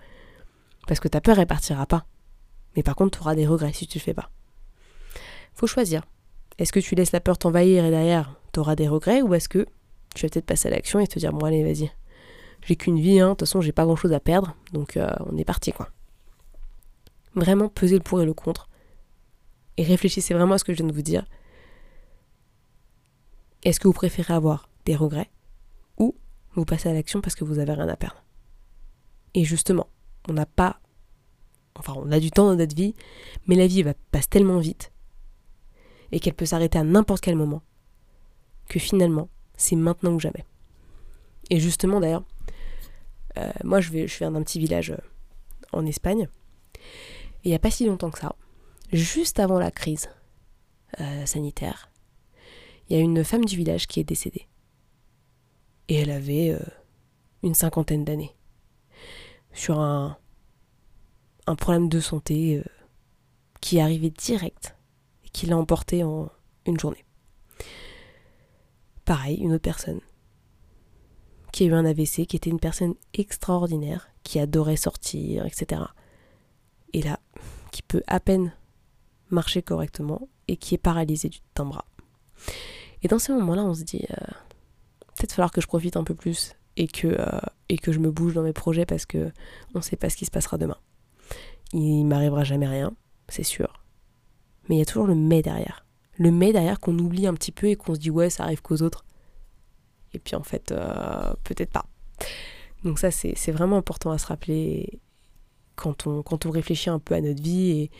Parce 0.86 1.00
que 1.00 1.08
ta 1.08 1.20
peur, 1.20 1.38
elle 1.38 1.46
partira 1.46 1.86
pas. 1.86 2.04
Mais 2.76 2.82
par 2.82 2.96
contre, 2.96 3.18
tu 3.18 3.22
auras 3.22 3.34
des 3.34 3.46
regrets 3.46 3.72
si 3.72 3.86
tu 3.86 3.98
le 3.98 4.02
fais 4.02 4.14
pas. 4.14 4.30
Faut 5.54 5.66
choisir. 5.66 6.02
Est-ce 6.58 6.72
que 6.72 6.80
tu 6.80 6.94
laisses 6.94 7.12
la 7.12 7.20
peur 7.20 7.38
t'envahir 7.38 7.84
et 7.84 7.90
derrière, 7.90 8.34
tu 8.52 8.60
auras 8.60 8.76
des 8.76 8.88
regrets 8.88 9.22
ou 9.22 9.34
est-ce 9.34 9.48
que 9.48 9.66
tu 10.14 10.26
vas 10.26 10.30
peut-être 10.30 10.46
passer 10.46 10.68
à 10.68 10.72
l'action 10.72 11.00
et 11.00 11.06
te 11.06 11.18
dire, 11.18 11.32
bon 11.32 11.46
allez, 11.46 11.62
vas-y, 11.62 11.90
j'ai 12.62 12.76
qu'une 12.76 13.00
vie, 13.00 13.20
hein, 13.20 13.28
de 13.28 13.30
toute 13.32 13.40
façon, 13.40 13.60
j'ai 13.60 13.72
pas 13.72 13.84
grand-chose 13.84 14.12
à 14.12 14.20
perdre, 14.20 14.54
donc 14.72 14.96
euh, 14.96 15.08
on 15.26 15.36
est 15.36 15.44
parti, 15.44 15.72
quoi. 15.72 15.88
Vraiment 17.34 17.68
peser 17.68 17.94
le 17.94 18.02
pour 18.02 18.20
et 18.20 18.26
le 18.26 18.34
contre. 18.34 18.68
Et 19.80 19.82
réfléchissez 19.82 20.34
vraiment 20.34 20.56
à 20.56 20.58
ce 20.58 20.64
que 20.64 20.74
je 20.74 20.76
viens 20.76 20.86
de 20.86 20.92
vous 20.92 21.00
dire. 21.00 21.24
Est-ce 23.62 23.80
que 23.80 23.88
vous 23.88 23.94
préférez 23.94 24.34
avoir 24.34 24.68
des 24.84 24.94
regrets 24.94 25.30
ou 25.96 26.14
vous 26.52 26.66
passez 26.66 26.90
à 26.90 26.92
l'action 26.92 27.22
parce 27.22 27.34
que 27.34 27.44
vous 27.44 27.58
avez 27.58 27.72
rien 27.72 27.88
à 27.88 27.96
perdre? 27.96 28.22
Et 29.32 29.42
justement, 29.42 29.86
on 30.28 30.34
n'a 30.34 30.44
pas. 30.44 30.80
Enfin, 31.76 31.94
on 31.96 32.12
a 32.12 32.20
du 32.20 32.30
temps 32.30 32.44
dans 32.44 32.56
notre 32.56 32.76
vie, 32.76 32.94
mais 33.46 33.54
la 33.54 33.66
vie 33.66 33.82
passe 34.10 34.28
tellement 34.28 34.58
vite 34.58 34.92
et 36.12 36.20
qu'elle 36.20 36.34
peut 36.34 36.44
s'arrêter 36.44 36.78
à 36.78 36.84
n'importe 36.84 37.22
quel 37.22 37.36
moment, 37.36 37.62
que 38.68 38.78
finalement, 38.78 39.30
c'est 39.56 39.76
maintenant 39.76 40.12
ou 40.12 40.20
jamais. 40.20 40.44
Et 41.48 41.58
justement, 41.58 42.00
d'ailleurs, 42.00 42.24
euh, 43.38 43.50
moi, 43.64 43.80
je, 43.80 43.90
vais, 43.92 44.04
viens 44.04 44.32
d'un 44.32 44.42
petit 44.42 44.58
village 44.58 44.90
euh, 44.90 44.98
en 45.72 45.86
Espagne, 45.86 46.28
et 46.74 46.78
il 47.44 47.48
n'y 47.48 47.54
a 47.54 47.58
pas 47.58 47.70
si 47.70 47.86
longtemps 47.86 48.10
que 48.10 48.18
ça, 48.18 48.36
juste 48.92 49.40
avant 49.40 49.58
la 49.58 49.70
crise 49.70 50.10
euh, 51.00 51.26
sanitaire, 51.26 51.90
il 52.88 52.96
y 52.96 53.00
a 53.00 53.02
une 53.02 53.24
femme 53.24 53.44
du 53.44 53.56
village 53.56 53.86
qui 53.86 54.00
est 54.00 54.04
décédée. 54.04 54.46
Et 55.88 55.96
elle 55.96 56.10
avait 56.10 56.56
une 57.42 57.54
cinquantaine 57.54 58.04
d'années. 58.04 58.34
Sur 59.52 59.80
un, 59.80 60.16
problème 61.58 61.88
de 61.88 61.98
santé 61.98 62.62
qui 63.60 63.78
est 63.78 63.80
arrivé 63.80 64.10
direct 64.10 64.76
qui 65.32 65.46
l'a 65.46 65.56
emporté 65.56 66.04
en 66.04 66.30
une 66.66 66.78
journée. 66.78 67.04
Pareil, 69.04 69.38
une 69.38 69.52
autre 69.52 69.62
personne 69.62 70.00
qui 71.52 71.64
a 71.64 71.66
eu 71.66 71.72
un 71.72 71.84
AVC, 71.84 72.26
qui 72.26 72.36
était 72.36 72.50
une 72.50 72.60
personne 72.60 72.94
extraordinaire, 73.14 74.08
qui 74.22 74.38
adorait 74.38 74.76
sortir, 74.76 75.46
etc. 75.46 75.82
Et 76.92 77.02
là, 77.02 77.18
qui 77.72 77.82
peut 77.82 78.02
à 78.06 78.20
peine 78.20 78.52
marcher 79.30 79.62
correctement 79.62 80.28
et 80.48 80.56
qui 80.56 80.74
est 80.74 80.78
paralysée 80.78 81.30
d'un 81.54 81.64
bras. 81.64 81.86
Et 83.02 83.08
dans 83.08 83.18
ces 83.18 83.32
moments-là, 83.32 83.62
on 83.64 83.74
se 83.74 83.84
dit, 83.84 84.04
euh, 84.10 84.26
peut-être 85.16 85.32
falloir 85.32 85.52
que 85.52 85.60
je 85.60 85.66
profite 85.66 85.96
un 85.96 86.04
peu 86.04 86.14
plus 86.14 86.54
et 86.76 86.86
que, 86.86 87.08
euh, 87.08 87.40
et 87.68 87.78
que 87.78 87.92
je 87.92 87.98
me 87.98 88.10
bouge 88.10 88.34
dans 88.34 88.42
mes 88.42 88.52
projets 88.52 88.86
parce 88.86 89.06
que 89.06 89.30
on 89.74 89.78
ne 89.78 89.84
sait 89.84 89.96
pas 89.96 90.10
ce 90.10 90.16
qui 90.16 90.26
se 90.26 90.30
passera 90.30 90.58
demain. 90.58 90.78
Il 91.72 92.04
m'arrivera 92.04 92.44
jamais 92.44 92.66
rien, 92.66 92.92
c'est 93.28 93.44
sûr 93.44 93.80
mais 94.70 94.76
il 94.76 94.78
y 94.78 94.82
a 94.82 94.86
toujours 94.86 95.08
le 95.08 95.16
mais 95.16 95.42
derrière. 95.42 95.84
Le 96.16 96.30
mais 96.30 96.52
derrière 96.52 96.78
qu'on 96.78 96.96
oublie 96.96 97.26
un 97.26 97.34
petit 97.34 97.50
peu 97.50 97.66
et 97.66 97.76
qu'on 97.76 97.94
se 97.94 97.98
dit 97.98 98.10
ouais, 98.10 98.30
ça 98.30 98.44
arrive 98.44 98.62
qu'aux 98.62 98.82
autres. 98.82 99.04
Et 100.14 100.20
puis 100.20 100.36
en 100.36 100.44
fait, 100.44 100.70
euh, 100.70 101.34
peut-être 101.42 101.72
pas. 101.72 101.86
Donc 102.84 103.00
ça, 103.00 103.10
c'est 103.10 103.50
vraiment 103.50 103.76
important 103.76 104.12
à 104.12 104.18
se 104.18 104.26
rappeler 104.28 105.00
quand 105.74 106.06
on, 106.06 106.22
quand 106.22 106.46
on 106.46 106.50
réfléchit 106.50 106.88
un 106.88 107.00
peu 107.00 107.14
à 107.14 107.20
notre 107.20 107.42
vie 107.42 107.70
et, 107.70 107.90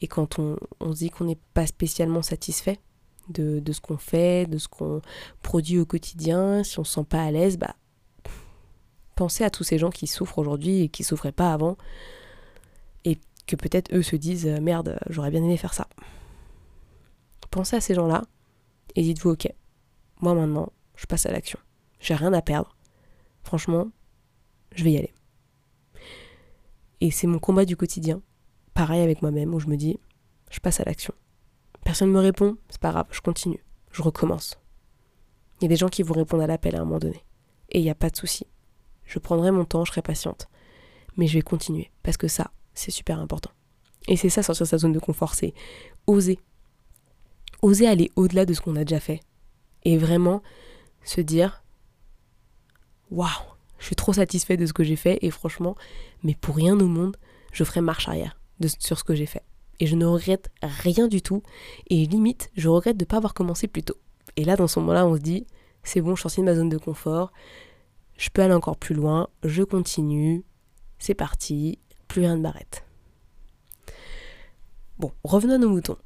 et 0.00 0.06
quand 0.06 0.38
on, 0.38 0.58
se 0.92 0.98
dit 0.98 1.10
qu'on 1.10 1.24
n'est 1.24 1.38
pas 1.54 1.66
spécialement 1.66 2.22
satisfait 2.22 2.78
de, 3.28 3.62
ce 3.72 3.80
qu'on 3.80 3.96
fait, 3.96 4.46
de 4.46 4.58
ce 4.58 4.68
qu'on 4.68 5.00
produit 5.42 5.78
au 5.78 5.86
quotidien, 5.86 6.62
si 6.62 6.78
on 6.78 6.84
se 6.84 6.94
sent 6.94 7.06
pas 7.08 7.22
à 7.22 7.30
l'aise, 7.30 7.56
bah, 7.56 7.74
pensez 9.14 9.42
à 9.42 9.50
tous 9.50 9.64
ces 9.64 9.78
gens 9.78 9.90
qui 9.90 10.06
souffrent 10.06 10.38
aujourd'hui 10.38 10.82
et 10.82 10.88
qui 10.88 11.02
souffraient 11.02 11.32
pas 11.32 11.52
avant, 11.52 11.76
et 13.04 13.18
que 13.46 13.56
peut-être 13.56 13.92
eux 13.94 14.02
se 14.02 14.16
disent 14.16 14.46
merde, 14.46 14.98
j'aurais 15.08 15.30
bien 15.30 15.42
aimé 15.42 15.56
faire 15.56 15.74
ça. 15.74 15.88
Pensez 17.50 17.76
à 17.76 17.80
ces 17.80 17.94
gens-là 17.94 18.22
et 18.94 19.02
dites-vous 19.02 19.30
ok, 19.30 19.48
moi 20.20 20.34
maintenant, 20.34 20.72
je 20.94 21.06
passe 21.06 21.26
à 21.26 21.32
l'action. 21.32 21.58
J'ai 22.00 22.14
rien 22.14 22.32
à 22.32 22.42
perdre. 22.42 22.76
Franchement, 23.42 23.88
je 24.74 24.84
vais 24.84 24.92
y 24.92 24.98
aller. 24.98 25.14
Et 27.00 27.10
c'est 27.10 27.26
mon 27.26 27.38
combat 27.38 27.64
du 27.64 27.76
quotidien. 27.76 28.20
Pareil 28.76 29.00
avec 29.00 29.22
moi-même, 29.22 29.54
où 29.54 29.58
je 29.58 29.68
me 29.68 29.76
dis, 29.78 29.98
je 30.50 30.60
passe 30.60 30.80
à 30.80 30.84
l'action. 30.84 31.14
Personne 31.82 32.10
ne 32.10 32.12
me 32.12 32.20
répond, 32.20 32.58
c'est 32.68 32.78
pas 32.78 32.90
grave, 32.90 33.06
je 33.10 33.22
continue. 33.22 33.64
Je 33.90 34.02
recommence. 34.02 34.58
Il 35.58 35.64
y 35.64 35.64
a 35.64 35.68
des 35.68 35.76
gens 35.76 35.88
qui 35.88 36.02
vont 36.02 36.12
répondre 36.12 36.42
à 36.42 36.46
l'appel 36.46 36.76
à 36.76 36.82
un 36.82 36.84
moment 36.84 36.98
donné. 36.98 37.24
Et 37.70 37.78
il 37.78 37.82
n'y 37.84 37.90
a 37.90 37.94
pas 37.94 38.10
de 38.10 38.16
souci. 38.16 38.46
Je 39.06 39.18
prendrai 39.18 39.50
mon 39.50 39.64
temps, 39.64 39.86
je 39.86 39.92
serai 39.92 40.02
patiente. 40.02 40.50
Mais 41.16 41.26
je 41.26 41.38
vais 41.38 41.42
continuer. 41.42 41.90
Parce 42.02 42.18
que 42.18 42.28
ça, 42.28 42.50
c'est 42.74 42.90
super 42.90 43.18
important. 43.18 43.50
Et 44.08 44.18
c'est 44.18 44.28
ça, 44.28 44.42
sortir 44.42 44.64
de 44.64 44.68
sa 44.68 44.76
zone 44.76 44.92
de 44.92 44.98
confort, 44.98 45.32
c'est 45.32 45.54
oser. 46.06 46.38
Oser 47.62 47.88
aller 47.88 48.10
au-delà 48.14 48.44
de 48.44 48.52
ce 48.52 48.60
qu'on 48.60 48.76
a 48.76 48.84
déjà 48.84 49.00
fait. 49.00 49.22
Et 49.84 49.96
vraiment 49.96 50.42
se 51.02 51.22
dire, 51.22 51.64
waouh, 53.10 53.30
je 53.78 53.86
suis 53.86 53.96
trop 53.96 54.12
satisfait 54.12 54.58
de 54.58 54.66
ce 54.66 54.74
que 54.74 54.84
j'ai 54.84 54.96
fait 54.96 55.18
et 55.22 55.30
franchement, 55.30 55.76
mais 56.22 56.34
pour 56.34 56.56
rien 56.56 56.78
au 56.78 56.88
monde, 56.88 57.16
je 57.52 57.64
ferai 57.64 57.80
marche 57.80 58.06
arrière 58.06 58.36
sur 58.78 58.98
ce 58.98 59.04
que 59.04 59.14
j'ai 59.14 59.26
fait. 59.26 59.42
Et 59.80 59.86
je 59.86 59.96
ne 59.96 60.06
regrette 60.06 60.50
rien 60.62 61.08
du 61.08 61.22
tout. 61.22 61.42
Et 61.88 62.06
limite, 62.06 62.50
je 62.56 62.68
regrette 62.68 62.96
de 62.96 63.04
ne 63.04 63.08
pas 63.08 63.18
avoir 63.18 63.34
commencé 63.34 63.68
plus 63.68 63.82
tôt. 63.82 63.96
Et 64.36 64.44
là, 64.44 64.56
dans 64.56 64.66
ce 64.66 64.78
moment-là, 64.80 65.06
on 65.06 65.16
se 65.16 65.20
dit, 65.20 65.46
c'est 65.82 66.00
bon, 66.00 66.14
je 66.16 66.28
suis 66.28 66.42
de 66.42 66.46
ma 66.46 66.54
zone 66.54 66.68
de 66.68 66.78
confort, 66.78 67.32
je 68.16 68.28
peux 68.30 68.42
aller 68.42 68.54
encore 68.54 68.76
plus 68.76 68.94
loin, 68.94 69.28
je 69.44 69.62
continue, 69.62 70.44
c'est 70.98 71.14
parti, 71.14 71.78
plus 72.08 72.22
rien 72.22 72.36
ne 72.36 72.42
m'arrête. 72.42 72.84
Bon, 74.98 75.12
revenons 75.24 75.54
à 75.54 75.58
nos 75.58 75.68
moutons. 75.68 75.98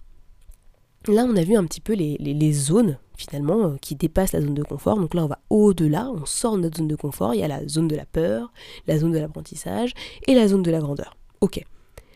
Là, 1.07 1.25
on 1.29 1.37
a 1.37 1.45
vu 1.45 1.57
un 1.57 1.65
petit 1.65 1.81
peu 1.81 1.95
les, 1.95 2.17
les 2.19 2.53
zones 2.53 2.99
finalement 3.17 3.67
euh, 3.67 3.77
qui 3.81 3.95
dépasse 3.95 4.33
la 4.33 4.41
zone 4.41 4.55
de 4.55 4.63
confort. 4.63 4.99
Donc 4.99 5.15
là, 5.15 5.25
on 5.25 5.29
va 5.29 5.39
au-delà, 5.51 6.11
on 6.11 6.27
sort 6.27 6.57
de 6.57 6.63
notre 6.63 6.79
zone 6.79 6.89
de 6.89 6.97
confort. 6.97 7.35
Il 7.35 7.41
y 7.41 7.43
a 7.43 7.49
la 7.49 7.67
zone 7.67 7.89
de 7.89 7.97
la 7.97 8.07
peur, 8.07 8.53
la 8.87 8.99
zone 8.99 9.13
de 9.13 9.19
l'apprentissage 9.19 9.93
et 10.27 10.35
la 10.35 10.49
zone 10.49 10.63
de 10.63 10.71
la 10.71 10.81
grandeur. 10.81 11.17
Ok. 11.41 11.65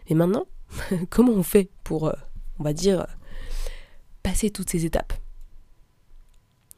Mais 0.09 0.17
maintenant, 0.17 0.47
comment 1.11 1.33
on 1.33 1.43
fait 1.43 1.71
pour, 1.83 2.09
euh, 2.09 2.15
on 2.59 2.65
va 2.65 2.73
dire, 2.73 3.07
passer 4.23 4.51
toutes 4.51 4.71
ces 4.71 4.85
étapes? 4.85 5.13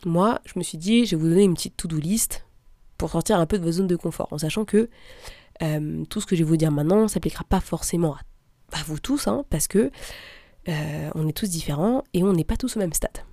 Moi, 0.04 0.40
je 0.44 0.58
me 0.58 0.62
suis 0.62 0.78
dit, 0.78 1.06
je 1.06 1.16
vais 1.16 1.22
vous 1.22 1.28
donner 1.28 1.44
une 1.44 1.54
petite 1.54 1.76
to-do 1.76 1.98
list 1.98 2.46
pour 2.98 3.10
sortir 3.10 3.38
un 3.38 3.46
peu 3.46 3.58
de 3.58 3.64
votre 3.64 3.76
zone 3.76 3.86
de 3.86 3.96
confort, 3.96 4.28
en 4.30 4.38
sachant 4.38 4.64
que 4.64 4.88
euh, 5.62 6.04
tout 6.06 6.20
ce 6.20 6.26
que 6.26 6.36
je 6.36 6.44
vais 6.44 6.48
vous 6.48 6.56
dire 6.56 6.70
maintenant 6.70 7.02
ne 7.02 7.08
s'appliquera 7.08 7.44
pas 7.44 7.60
forcément 7.60 8.14
à, 8.72 8.82
vous 8.86 8.98
tous, 8.98 9.26
hein, 9.26 9.44
parce 9.50 9.68
que 9.68 9.90
on 11.14 11.28
est 11.28 11.32
tous 11.32 11.48
différents 11.48 12.02
et 12.12 12.24
on 12.24 12.32
n'est 12.32 12.42
pas 12.42 12.56
tous 12.56 12.76
au 12.76 12.80
même 12.80 12.92
stade. 12.92 13.24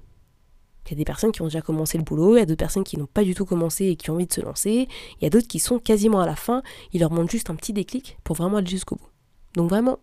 Il 0.85 0.91
y 0.91 0.93
a 0.93 0.97
des 0.97 1.05
personnes 1.05 1.31
qui 1.31 1.41
ont 1.41 1.45
déjà 1.45 1.61
commencé 1.61 1.97
le 1.97 2.03
boulot, 2.03 2.35
il 2.35 2.39
y 2.39 2.41
a 2.41 2.45
d'autres 2.45 2.59
personnes 2.59 2.83
qui 2.83 2.97
n'ont 2.97 3.05
pas 3.05 3.23
du 3.23 3.33
tout 3.35 3.45
commencé 3.45 3.85
et 3.85 3.95
qui 3.95 4.09
ont 4.09 4.15
envie 4.15 4.27
de 4.27 4.33
se 4.33 4.41
lancer, 4.41 4.87
il 5.19 5.23
y 5.23 5.25
a 5.25 5.29
d'autres 5.29 5.47
qui 5.47 5.59
sont 5.59 5.79
quasiment 5.79 6.19
à 6.19 6.25
la 6.25 6.35
fin, 6.35 6.61
il 6.91 6.99
leur 6.99 7.11
manque 7.11 7.31
juste 7.31 7.49
un 7.49 7.55
petit 7.55 7.73
déclic 7.73 8.17
pour 8.23 8.35
vraiment 8.35 8.57
aller 8.57 8.67
jusqu'au 8.67 8.95
bout. 8.97 9.12
Donc 9.55 9.69
vraiment, 9.69 9.99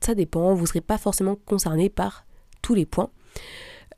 ça 0.00 0.14
dépend, 0.14 0.54
vous 0.54 0.62
ne 0.62 0.66
serez 0.66 0.80
pas 0.80 0.98
forcément 0.98 1.36
concerné 1.36 1.88
par 1.88 2.26
tous 2.62 2.74
les 2.74 2.86
points. 2.86 3.10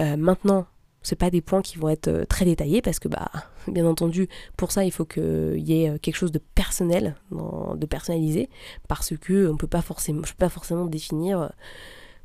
Euh, 0.00 0.16
maintenant, 0.16 0.66
ce 1.02 1.14
pas 1.14 1.30
des 1.30 1.40
points 1.40 1.62
qui 1.62 1.78
vont 1.78 1.88
être 1.88 2.08
euh, 2.08 2.24
très 2.24 2.44
détaillés 2.44 2.80
parce 2.80 2.98
que, 2.98 3.08
bah, 3.08 3.30
bien 3.66 3.86
entendu, 3.86 4.28
pour 4.56 4.72
ça, 4.72 4.84
il 4.84 4.92
faut 4.92 5.04
qu'il 5.04 5.58
y 5.58 5.82
ait 5.82 5.90
euh, 5.90 5.98
quelque 5.98 6.16
chose 6.16 6.32
de 6.32 6.38
personnel, 6.38 7.16
de 7.30 7.86
personnalisé, 7.86 8.48
parce 8.88 9.16
que 9.16 9.48
on 9.48 9.56
peut 9.56 9.68
je 9.72 10.32
peux 10.32 10.36
pas 10.36 10.48
forcément 10.48 10.86
définir 10.86 11.52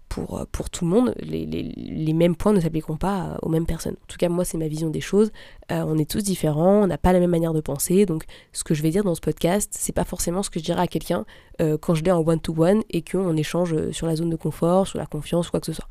pour, 0.09 0.39
euh, 0.39 0.45
pour 0.51 0.69
tout 0.69 0.85
le 0.85 0.91
monde, 0.91 1.13
les, 1.19 1.45
les, 1.45 1.63
les 1.63 2.13
mêmes 2.13 2.35
points 2.35 2.53
ne 2.53 2.59
s'appliqueront 2.59 2.97
pas 2.97 3.37
aux 3.41 3.49
mêmes 3.49 3.65
personnes. 3.65 3.95
En 3.95 4.05
tout 4.07 4.17
cas, 4.17 4.29
moi, 4.29 4.45
c'est 4.45 4.57
ma 4.57 4.67
vision 4.67 4.89
des 4.89 5.01
choses. 5.01 5.31
Euh, 5.71 5.83
on 5.85 5.97
est 5.97 6.09
tous 6.09 6.23
différents, 6.23 6.83
on 6.83 6.87
n'a 6.87 6.97
pas 6.97 7.13
la 7.13 7.19
même 7.19 7.29
manière 7.29 7.53
de 7.53 7.61
penser. 7.61 8.05
Donc, 8.05 8.25
ce 8.53 8.63
que 8.63 8.73
je 8.73 8.81
vais 8.81 8.89
dire 8.89 9.03
dans 9.03 9.15
ce 9.15 9.21
podcast, 9.21 9.71
c'est 9.77 9.93
pas 9.93 10.03
forcément 10.03 10.43
ce 10.43 10.49
que 10.49 10.59
je 10.59 10.65
dirais 10.65 10.81
à 10.81 10.87
quelqu'un 10.87 11.25
euh, 11.61 11.77
quand 11.77 11.95
je 11.95 12.03
l'ai 12.03 12.11
en 12.11 12.19
one-to-one 12.19 12.83
et 12.89 13.01
qu'on 13.01 13.35
échange 13.35 13.91
sur 13.91 14.07
la 14.07 14.15
zone 14.15 14.29
de 14.29 14.35
confort, 14.35 14.87
sur 14.87 14.97
la 14.97 15.05
confiance, 15.05 15.49
quoi 15.49 15.59
que 15.59 15.67
ce 15.67 15.73
soit. 15.73 15.87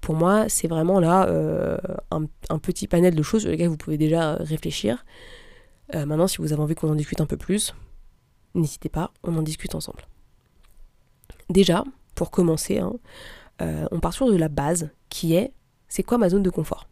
Pour 0.00 0.14
moi, 0.14 0.48
c'est 0.48 0.68
vraiment 0.68 1.00
là 1.00 1.26
un, 2.10 2.26
un, 2.50 2.58
petit 2.58 2.86
panel 2.86 3.14
de 3.14 3.22
choses 3.22 3.40
sur 3.40 3.50
lesquelles 3.50 3.68
vous 3.68 3.78
pouvez 3.78 3.96
déjà 3.96 4.34
réfléchir. 4.34 5.02
maintenant, 5.94 6.26
si 6.26 6.38
vous 6.38 6.52
avez 6.52 6.60
envie 6.60 6.74
qu'on 6.74 6.90
en 6.90 6.94
discute 6.94 7.22
un 7.22 7.26
peu 7.26 7.38
plus, 7.38 7.74
n'hésitez 8.54 8.90
pas, 8.90 9.12
on 9.22 9.34
en 9.34 9.40
discute 9.40 9.74
ensemble. 9.74 10.06
Déjà, 11.48 11.84
pour 12.14 12.30
commencer, 12.30 12.78
hein, 12.78 12.92
euh, 13.62 13.86
on 13.90 14.00
part 14.00 14.12
sur 14.12 14.30
de 14.30 14.36
la 14.36 14.48
base 14.48 14.90
qui 15.08 15.34
est 15.34 15.52
c'est 15.88 16.02
quoi 16.02 16.18
ma 16.18 16.28
zone 16.28 16.42
de 16.42 16.50
confort? 16.50 16.88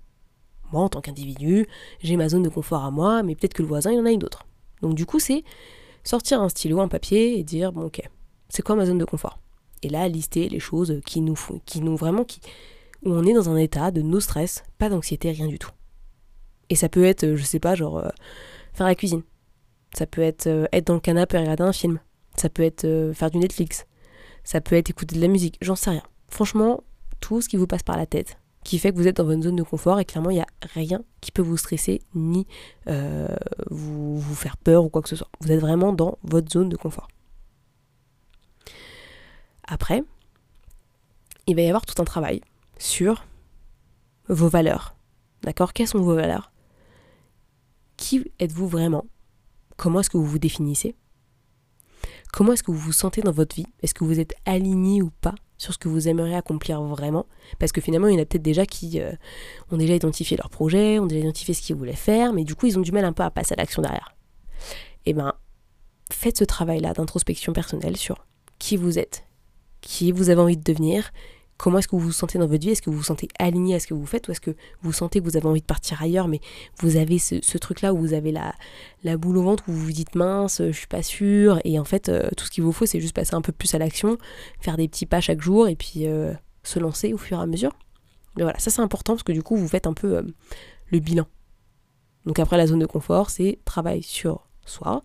Moi, 0.72 0.82
en 0.82 0.88
tant 0.88 1.00
qu'individu, 1.00 1.66
j'ai 2.00 2.16
ma 2.16 2.28
zone 2.28 2.42
de 2.42 2.48
confort 2.48 2.84
à 2.84 2.90
moi, 2.90 3.22
mais 3.22 3.34
peut-être 3.34 3.52
que 3.52 3.62
le 3.62 3.68
voisin, 3.68 3.92
il 3.92 4.00
en 4.00 4.06
a 4.06 4.12
une 4.12 4.24
autre. 4.24 4.46
Donc, 4.80 4.94
du 4.94 5.06
coup, 5.06 5.18
c'est 5.18 5.44
sortir 6.04 6.40
un 6.40 6.48
stylo, 6.48 6.80
un 6.80 6.88
papier 6.88 7.38
et 7.38 7.44
dire 7.44 7.72
bon, 7.72 7.82
ok, 7.82 8.00
c'est 8.48 8.62
quoi 8.62 8.76
ma 8.76 8.86
zone 8.86 8.98
de 8.98 9.04
confort? 9.04 9.38
Et 9.82 9.88
là, 9.88 10.08
lister 10.08 10.48
les 10.48 10.60
choses 10.60 11.00
qui 11.04 11.20
nous 11.20 11.34
font, 11.34 11.60
qui 11.66 11.80
nous 11.80 11.96
vraiment, 11.96 12.24
qui, 12.24 12.40
où 13.04 13.12
on 13.12 13.24
est 13.24 13.34
dans 13.34 13.50
un 13.50 13.56
état 13.56 13.90
de 13.90 14.02
no 14.02 14.20
stress, 14.20 14.62
pas 14.78 14.88
d'anxiété, 14.88 15.30
rien 15.32 15.48
du 15.48 15.58
tout. 15.58 15.72
Et 16.70 16.76
ça 16.76 16.88
peut 16.88 17.04
être, 17.04 17.34
je 17.34 17.42
sais 17.42 17.58
pas, 17.58 17.74
genre 17.74 17.98
euh, 17.98 18.08
faire 18.72 18.86
la 18.86 18.94
cuisine. 18.94 19.22
Ça 19.94 20.06
peut 20.06 20.22
être 20.22 20.46
euh, 20.46 20.66
être 20.72 20.86
dans 20.86 20.94
le 20.94 21.00
canapé 21.00 21.36
et 21.36 21.40
regarder 21.40 21.64
un 21.64 21.72
film. 21.72 21.98
Ça 22.36 22.48
peut 22.48 22.62
être 22.62 23.12
faire 23.14 23.30
du 23.30 23.38
Netflix 23.38 23.84
ça 24.44 24.61
peut 24.61 24.76
être 24.76 24.90
écouter 24.90 25.16
de 25.16 25.20
la 25.20 25.28
musique, 25.28 25.58
j'en 25.61 25.76
sais 25.76 25.90
rien. 25.90 26.02
Franchement, 26.28 26.82
tout 27.20 27.40
ce 27.40 27.49
qui 27.49 27.56
vous 27.56 27.66
passe 27.66 27.82
par 27.82 27.96
la 27.96 28.06
tête, 28.06 28.38
qui 28.64 28.78
fait 28.78 28.92
que 28.92 28.96
vous 28.96 29.08
êtes 29.08 29.16
dans 29.16 29.25
votre 29.25 29.42
zone 29.42 29.56
de 29.56 29.62
confort 29.62 29.99
et 29.99 30.04
clairement 30.04 30.30
il 30.30 30.34
n'y 30.34 30.40
a 30.40 30.46
rien 30.75 31.02
qui 31.20 31.32
peut 31.32 31.42
vous 31.42 31.56
stresser 31.56 32.00
ni 32.14 32.46
euh, 32.88 33.26
vous, 33.70 34.18
vous 34.18 34.34
faire 34.34 34.56
peur 34.56 34.84
ou 34.84 34.88
quoi 34.88 35.02
que 35.02 35.08
ce 35.08 35.16
soit. 35.16 35.28
Vous 35.40 35.50
êtes 35.50 35.61
vraiment 35.61 35.92
dans 35.92 36.18
votre 36.22 36.50
zone 36.50 36.68
de 36.68 36.76
confort. 36.76 37.08
Après, 39.64 40.04
il 41.46 41.56
va 41.56 41.62
y 41.62 41.66
avoir 41.66 41.87
tout 41.87 42.00
un 42.00 42.04
travail 42.04 42.40
sur 42.78 43.25
vos 44.28 44.49
valeurs. 44.49 44.94
D'accord? 45.42 45.72
Quelles 45.72 45.88
sont 45.88 46.00
vos 46.00 46.14
valeurs? 46.14 46.52
Qui 47.96 48.30
êtes-vous 48.38 48.68
vraiment? 48.68 49.06
Comment 49.76 50.00
est-ce 50.00 50.11
que 50.11 50.16
vous 50.16 50.26
vous 50.26 50.38
définissez? 50.38 50.94
Comment 52.32 52.52
est-ce 52.52 52.62
que 52.62 52.71
vous 52.71 52.78
vous 52.78 52.92
sentez 52.92 53.21
dans 53.21 53.32
votre 53.32 53.54
vie? 53.54 53.66
Est-ce 53.82 53.94
que 53.94 54.04
vous 54.04 54.21
êtes 54.21 54.35
aligné 54.47 55.02
ou 55.02 55.11
pas 55.21 55.35
sur 55.59 55.73
ce 55.73 55.78
que 55.78 55.88
vous 55.88 56.09
aimeriez 56.09 56.35
accomplir 56.35 56.82
vraiment? 56.82 57.26
Parce 57.59 57.73
que 57.73 57.80
finalement, 57.80 58.09
il 58.09 58.14
y 58.14 58.18
en 58.18 58.23
a 58.23 58.25
peut-être 58.25 58.42
déjà 58.42 58.66
qui 58.66 59.00
euh, 59.00 59.12
ont 59.71 59.76
déjà 59.76 59.94
identifié 59.94 60.37
leur 60.37 60.50
projet, 60.50 60.99
ont 60.99 61.06
déjà 61.06 61.21
identifié 61.21 61.54
ce 61.54 61.62
qu'ils 61.62 61.76
voulaient 61.76 61.92
faire, 61.92 62.32
mais 62.32 62.44
du 62.44 62.54
coup, 62.54 62.66
ils 62.66 62.78
ont 62.78 62.82
du 62.82 62.92
mal 62.92 63.04
un 63.04 63.12
peu 63.12 63.23
à 63.23 63.30
passer 63.30 63.54
à 63.54 63.56
l'action 63.56 63.82
derrière. 63.82 64.14
Eh 65.06 65.12
bien, 65.12 65.35
faites 66.11 66.38
ce 66.38 66.44
travail-là 66.44 66.92
d'introspection 66.92 67.52
personnelle 67.52 67.97
sur 67.97 68.26
qui 68.59 68.76
vous 68.76 68.99
êtes, 68.99 69.25
qui 69.80 70.12
vous 70.12 70.30
avez 70.30 70.40
envie 70.40 70.56
de 70.56 70.62
devenir, 70.62 71.11
Comment 71.62 71.78
est-ce 71.78 71.87
que 71.87 71.95
vous 71.95 72.00
vous 72.07 72.11
sentez 72.11 72.40
dans 72.40 72.49
votre 72.49 72.61
vie? 72.61 72.71
Est-ce 72.71 72.83
que 72.83 72.90
vous 72.90 72.97
vous 72.97 73.04
sentez 73.04 73.28
aligné 73.38 73.76
à 73.76 73.78
ce 73.78 73.87
que 73.87 73.95
vous 73.95 74.04
faites? 74.04 74.26
Ou 74.26 74.33
est-ce 74.33 74.40
que 74.40 74.50
vous 74.83 74.92
sentez 74.92 75.21
que 75.21 75.25
vous 75.25 75.37
avez 75.37 75.47
envie 75.47 75.61
de 75.61 75.66
partir 75.66 76.02
ailleurs 76.02 76.26
mais 76.26 76.40
vous 76.81 76.97
avez 76.97 77.21
ce, 77.21 77.57
truc-là 77.57 77.95
où 77.95 77.99
vous 77.99 78.14
avez 78.14 78.33
la, 78.33 79.16
boule 79.16 79.37
au 79.37 79.45
ventre 79.45 79.62
où 79.69 79.73
vous 79.73 79.85
vous 79.85 79.92
dites 79.92 80.16
mince, 80.16 80.61
je 80.61 80.73
suis 80.73 80.88
pas 80.88 81.04
sûre 81.04 81.61
et 81.62 81.78
en 81.78 81.85
fait 81.85 82.09
euh, 82.09 82.28
tout 82.37 82.47
ce 82.47 82.50
qu'il 82.50 82.64
vous 82.64 82.73
faut 82.73 82.85
c'est 82.85 82.99
juste 82.99 83.14
passer 83.14 83.37
un 83.37 83.42
peu 83.42 83.52
plus 83.52 83.73
à 83.76 83.78
l'action, 83.78 84.19
faire 84.59 84.76
des 84.76 84.88
petits 84.88 85.07
pas 85.07 85.21
chaque 85.21 85.40
jour 85.40 85.69
et 85.69 85.76
puis 85.76 86.09
euh, 86.09 86.33
se 86.64 86.81
lancer 86.81 87.12
au 87.12 87.16
fur 87.16 87.38
et 87.38 87.42
à 87.42 87.47
mesure. 87.47 87.71
Mais 88.37 88.42
voilà, 88.42 88.59
ça 88.59 88.73
c'est 88.73 88.83
important 88.83 89.12
parce 89.12 89.23
que 89.23 89.31
du 89.31 89.45
coup 89.45 89.54
vous 89.54 89.69
faites 89.69 89.87
un 89.87 89.95
peu 89.95 90.16
euh, 90.16 90.23
le 90.90 90.99
bilan. 90.99 91.28
Donc 92.26 92.40
après 92.40 92.57
la 92.57 92.66
zone 92.66 92.81
de 92.81 92.87
confort 92.87 93.31
c'est 93.31 93.61
travail 93.64 94.02
sur 94.02 94.49
soi. 94.66 95.04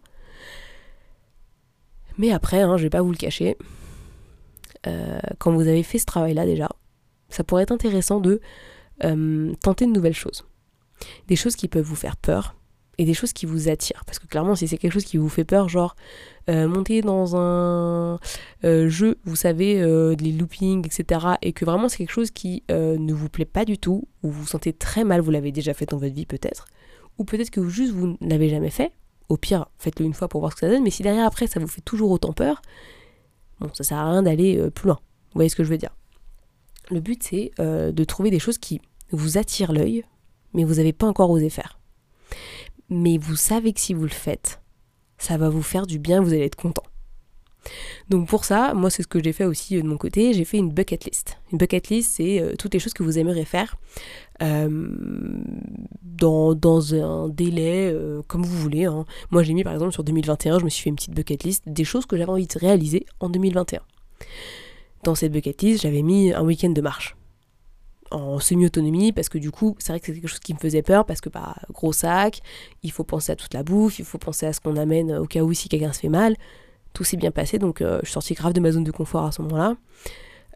Mais 2.18 2.32
après, 2.32 2.64
hein, 2.64 2.78
je 2.78 2.84
vais 2.84 2.90
pas 2.90 3.04
vous 3.04 3.12
le 3.12 3.18
cacher, 3.18 3.58
euh, 4.86 5.20
quand 5.40 5.52
vous 5.52 5.68
avez 5.68 5.84
fait 5.84 5.98
ce 5.98 6.06
travail-là 6.06 6.46
déjà, 6.46 6.70
ça 7.30 7.44
pourrait 7.44 7.64
être 7.64 7.72
intéressant 7.72 8.20
de 8.20 8.42
euh, 9.04 9.54
tenter 9.64 9.86
de 9.86 9.92
nouvelles 9.92 10.14
choses. 10.14 10.46
Des 11.28 11.36
choses 11.36 11.56
qui 11.56 11.68
peuvent 11.68 11.86
vous 11.86 11.96
faire 11.96 12.18
peur 12.18 12.56
et 12.98 13.06
des 13.06 13.14
choses 13.14 13.32
qui 13.32 13.46
vous 13.46 13.70
attirent. 13.70 14.04
Parce 14.06 14.18
que 14.18 14.26
clairement, 14.26 14.56
si 14.56 14.68
c'est 14.68 14.78
quelque 14.78 14.94
chose 14.94 15.06
qui 15.06 15.18
vous 15.18 15.30
fait 15.30 15.44
peur, 15.44 15.70
genre 15.70 15.96
euh, 16.50 16.68
monter 16.68 17.02
dans 17.02 17.36
un 17.36 18.20
jeu, 18.64 19.20
vous 19.24 19.36
savez, 19.36 19.76
les 20.16 20.32
loopings, 20.32 20.86
etc., 20.86 21.28
et 21.44 21.54
que 21.54 21.64
vraiment 21.64 21.90
c'est 21.90 21.98
quelque 21.98 22.12
chose 22.12 22.32
qui 22.32 22.64
ne 22.70 23.14
vous 23.14 23.30
plaît 23.30 23.46
pas 23.46 23.66
du 23.66 23.78
tout, 23.78 24.08
ou 24.24 24.32
vous 24.32 24.42
vous 24.42 24.48
sentez 24.48 24.74
très 24.74 25.04
mal, 25.04 25.22
vous 25.22 25.30
l'avez 25.30 25.52
déjà 25.52 25.76
fait 25.76 25.86
dans 25.86 25.98
votre 25.98 26.16
vie 26.16 26.26
peut-être, 26.26 26.66
ou 27.20 27.24
peut-être 27.24 27.52
que 27.52 27.68
juste 27.68 27.94
vous 27.94 28.18
ne 28.20 28.30
l'avez 28.30 28.50
jamais 28.50 28.72
fait, 28.72 28.92
Au 29.30 29.38
pire, 29.38 29.68
faites-le 29.78 30.06
une 30.06 30.16
fois 30.16 30.28
pour 30.28 30.40
voir 30.40 30.54
ce 30.54 30.56
que 30.56 30.62
ça 30.62 30.70
donne, 30.70 30.84
mais 30.84 30.90
si 30.90 31.04
derrière 31.04 31.28
après 31.28 31.46
ça 31.46 31.60
vous 31.60 31.68
fait 31.68 31.82
toujours 31.82 32.10
autant 32.10 32.34
peur, 32.34 32.64
bon, 33.60 33.70
ça 33.74 33.84
sert 33.84 33.98
à 33.98 34.12
rien 34.12 34.24
d'aller 34.24 34.58
euh, 34.58 34.70
plus 34.70 34.88
loin. 34.88 35.00
Vous 35.28 35.36
voyez 35.36 35.50
ce 35.50 35.56
que 35.56 35.64
je 35.64 35.70
veux 35.70 35.78
dire 35.78 35.96
Le 36.90 37.00
but 37.00 37.22
c'est 37.24 37.52
euh, 37.60 37.92
de 37.92 38.04
trouver 38.04 38.30
des 38.30 38.40
choses 38.40 38.58
qui 38.58 38.82
vous 39.12 39.38
attirent 39.38 39.74
l'œil, 39.74 40.04
mais 40.54 40.64
vous 40.64 40.76
n'avez 40.76 40.94
pas 40.94 41.08
encore 41.08 41.30
osé 41.30 41.50
faire. 41.50 41.80
Mais 42.90 43.18
vous 43.18 43.36
savez 43.36 43.74
que 43.74 43.80
si 43.80 43.94
vous 43.94 44.04
le 44.04 44.10
faites, 44.10 44.62
ça 45.18 45.38
va 45.38 45.50
vous 45.50 45.62
faire 45.62 45.88
du 45.88 46.00
bien, 46.00 46.22
vous 46.22 46.34
allez 46.34 46.46
être 46.46 46.56
content. 46.56 46.84
Donc 48.10 48.28
pour 48.28 48.46
ça, 48.46 48.74
moi 48.74 48.90
c'est 48.90 49.04
ce 49.04 49.08
que 49.08 49.22
j'ai 49.22 49.34
fait 49.34 49.46
aussi 49.46 49.78
euh, 49.78 49.82
de 49.82 49.88
mon 49.88 49.98
côté, 49.98 50.34
j'ai 50.34 50.46
fait 50.46 50.58
une 50.58 50.72
bucket 50.72 51.06
list. 51.06 51.38
Une 51.52 51.58
bucket 51.58 51.90
list, 51.90 52.14
c'est 52.16 52.42
euh, 52.42 52.56
toutes 52.58 52.74
les 52.74 52.80
choses 52.80 52.94
que 52.94 53.04
vous 53.04 53.18
aimeriez 53.18 53.46
faire 53.46 53.76
euh, 54.42 54.70
dans, 56.04 56.94
un 56.94 57.30
délai 57.30 57.96
comme 58.28 58.44
vous 58.44 58.58
voulez. 58.58 58.86
Hein. 58.86 59.06
Moi 59.32 59.44
j'ai 59.44 59.54
mis 59.54 59.64
par 59.64 59.74
exemple 59.74 59.92
sur 59.92 60.04
2021, 60.04 60.60
je 60.60 60.66
me 60.66 60.70
suis 60.70 60.84
fait 60.84 60.90
une 60.90 60.96
petite 60.96 61.14
bucket 61.14 61.44
list 61.44 61.64
des 61.68 61.84
choses 61.84 62.06
que 62.06 62.18
j'avais 62.18 62.32
envie 62.32 62.48
de 62.48 62.60
réaliser 62.60 63.06
en 63.20 63.30
2021. 63.30 63.82
Dans 65.04 65.16
cette 65.16 65.32
bucket 65.32 65.62
list, 65.62 65.84
j'avais 65.84 66.02
mis 66.02 66.34
un 66.34 66.44
week-end 66.44 66.70
de 66.70 66.82
marche 66.82 67.16
en 68.12 68.40
semi-autonomie 68.40 69.12
parce 69.12 69.30
que 69.30 69.38
du 69.38 69.52
coup 69.52 69.76
c'est 69.80 69.92
vrai 69.92 70.00
que 70.00 70.06
c'est 70.06 70.14
quelque 70.14 70.28
chose 70.28 70.40
qui 70.40 70.54
me 70.54 70.60
faisait 70.60 70.82
peur 70.82 71.06
parce 71.06 71.22
que 71.22 71.30
bah 71.30 71.56
gros 71.72 71.94
sac, 71.94 72.42
il 72.84 72.92
faut 72.92 73.04
penser 73.04 73.34
à 73.34 73.36
toute 73.36 73.54
la 73.54 73.64
bouffe, 73.64 74.00
il 74.00 74.06
faut 74.06 74.18
penser 74.18 74.46
à 74.46 74.54
ce 74.54 74.62
qu'on 74.62 74.78
amène 74.78 75.14
au 75.16 75.26
cas 75.26 75.42
où 75.42 75.54
si 75.54 75.70
quelqu'un 75.70 75.92
se 75.94 76.00
fait 76.00 76.10
mal 76.10 76.36
tout 76.98 77.04
s'est 77.04 77.18
bien 77.18 77.30
passé, 77.30 77.60
donc 77.60 77.82
euh, 77.82 78.00
je 78.02 78.08
suis 78.08 78.14
sortie 78.14 78.34
grave 78.34 78.54
de 78.54 78.60
ma 78.60 78.72
zone 78.72 78.84
de 78.84 78.92
confort 78.92 79.24
à 79.24 79.32
ce 79.32 79.44
moment-là. 79.44 79.76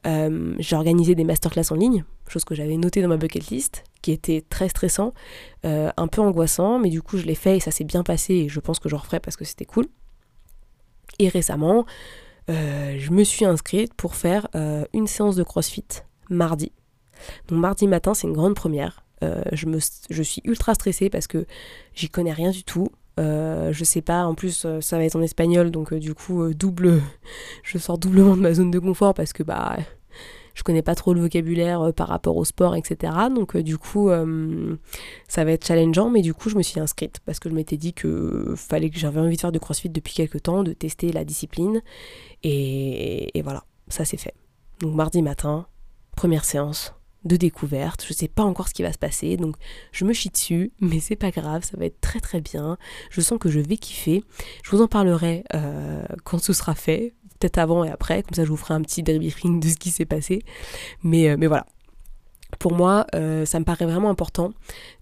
Euh, 0.08 0.56
j'ai 0.58 0.76
organisé 0.76 1.14
des 1.14 1.24
masterclass 1.24 1.66
en 1.70 1.76
ligne, 1.76 2.04
chose 2.28 2.44
que 2.46 2.56
j'avais 2.56 2.78
notée 2.78 3.04
dans 3.04 3.08
ma 3.08 3.18
bucket 3.18 3.52
list, 3.52 3.84
qui 4.02 4.12
était 4.12 4.44
très 4.50 4.68
stressant, 4.68 5.14
euh, 5.66 5.92
un 5.98 6.08
peu 6.08 6.20
angoissant, 6.20 6.80
mais 6.80 6.90
du 6.90 7.04
coup 7.04 7.20
je 7.20 7.26
l'ai 7.26 7.36
fait 7.36 7.58
et 7.58 7.60
ça 7.60 7.70
s'est 7.70 7.84
bien 7.84 8.02
passé 8.02 8.34
et 8.34 8.50
je 8.50 8.60
pense 8.60 8.80
que 8.80 8.90
je 8.90 8.96
referai 8.96 9.20
parce 9.20 9.38
que 9.38 9.46
c'était 9.46 9.66
cool. 9.66 9.86
Et 11.20 11.30
récemment, 11.30 11.86
je 12.48 13.12
me 13.12 13.24
suis 13.24 13.46
inscrite 13.46 13.94
pour 13.94 14.16
faire 14.16 14.48
une 14.94 15.06
séance 15.06 15.36
de 15.36 15.44
CrossFit 15.44 15.86
mardi. 16.32 16.72
Donc 17.48 17.60
mardi 17.60 17.86
matin, 17.88 18.16
c'est 18.16 18.26
une 18.26 18.34
grande 18.34 18.56
première. 18.56 19.06
je, 19.22 20.22
suis 20.24 20.42
ultra 20.46 20.74
stressée 20.74 21.12
parce 21.12 21.28
que 21.28 21.46
j'y 21.94 22.10
connais 22.10 22.34
rien 22.34 22.50
du 22.50 22.64
tout. 22.64 22.90
Euh, 23.22 23.72
je 23.72 23.84
sais 23.84 24.02
pas, 24.02 24.26
en 24.26 24.34
plus 24.34 24.66
euh, 24.66 24.82
ça 24.82 24.98
va 24.98 25.06
être 25.06 25.16
en 25.16 25.22
espagnol, 25.22 25.70
donc 25.70 25.94
euh, 25.94 26.00
du 26.00 26.16
coup 26.16 26.52
double, 26.54 27.02
je 27.64 27.78
sors 27.78 27.98
doublement 27.98 28.36
de 28.36 28.42
ma 28.42 28.54
zone 28.54 28.72
de 28.72 28.80
confort 28.80 29.14
parce 29.14 29.32
que 29.32 29.44
bah 29.44 29.78
je 30.54 30.64
connais 30.64 30.82
pas 30.82 30.96
trop 30.96 31.14
le 31.14 31.22
vocabulaire 31.22 31.94
par 31.96 32.08
rapport 32.10 32.36
au 32.36 32.44
sport, 32.44 32.76
etc. 32.76 33.14
Donc 33.34 33.56
du 33.56 33.78
coup 33.78 34.10
ça 35.28 35.46
va 35.46 35.52
être 35.52 35.66
challengeant, 35.66 36.10
mais 36.10 36.22
du 36.22 36.34
coup 36.34 36.50
je 36.50 36.58
me 36.58 36.62
suis 36.62 36.80
inscrite 36.80 37.20
parce 37.26 37.40
que 37.40 37.50
je 37.50 37.54
m'étais 37.56 37.78
dit 37.78 37.94
que 37.94 38.54
fallait 38.58 38.90
que 38.90 38.98
j'avais 38.98 39.22
envie 39.22 39.36
de 39.38 39.42
faire 39.42 39.54
de 39.54 39.60
CrossFit 39.60 39.90
depuis 39.90 40.14
quelques 40.14 40.44
temps, 40.44 40.64
de 40.64 40.74
tester 40.74 41.14
la 41.14 41.24
discipline, 41.24 41.82
et, 42.44 43.38
et 43.38 43.42
voilà, 43.42 43.64
ça 43.88 44.04
c'est 44.04 44.18
fait. 44.18 44.34
Donc 44.82 44.94
mardi 44.94 45.22
matin, 45.22 45.68
première 46.18 46.44
séance, 46.44 46.94
de 47.26 47.36
découverte. 47.36 48.06
Je 48.08 48.14
sais 48.14 48.28
pas 48.28 48.44
encore 48.44 48.68
ce 48.68 48.74
qui 48.74 48.84
va 48.84 48.92
se 48.92 48.98
passer, 48.98 49.38
donc 49.38 49.56
je 49.92 50.06
me 50.06 50.14
chie 50.14 50.30
dessus, 50.30 50.72
mais 50.80 51.00
c'est 51.00 51.16
pas 51.16 51.32
grave, 51.32 51.64
ça 51.64 51.78
va 51.78 51.86
être 51.86 52.02
très 52.02 52.20
très 52.20 52.42
bien. 52.42 52.78
Je 53.10 53.22
sens 53.22 53.40
que 53.40 53.50
je 53.50 53.60
vais 53.60 53.78
kiffer. 53.78 54.24
Je 54.64 54.72
vous 54.72 54.82
en 54.82 54.88
parlerai 54.88 55.44
euh, 55.54 56.04
quand 56.24 56.40
ce 56.40 56.54
sera 56.54 56.76
fait, 56.76 57.14
peut-être 57.40 57.58
avant 57.58 57.84
et 57.84 57.90
après, 57.90 58.24
comme 58.24 58.36
ça 58.36 58.44
je 58.44 58.50
vous 58.50 58.58
ferai 58.58 58.74
un 58.74 58.82
petit 58.82 59.04
debriefing 59.04 59.60
de 59.60 59.68
ce 59.68 59.78
qui 59.78 59.92
s'est 59.92 60.06
passé. 60.06 60.44
Mais, 61.04 61.30
euh, 61.30 61.36
mais 61.38 61.48
voilà. 61.48 61.66
Pour 62.60 62.74
moi, 62.74 63.08
euh, 63.16 63.46
ça 63.46 63.60
me 63.60 63.66
paraît 63.66 63.86
vraiment 63.86 64.10
important 64.10 64.52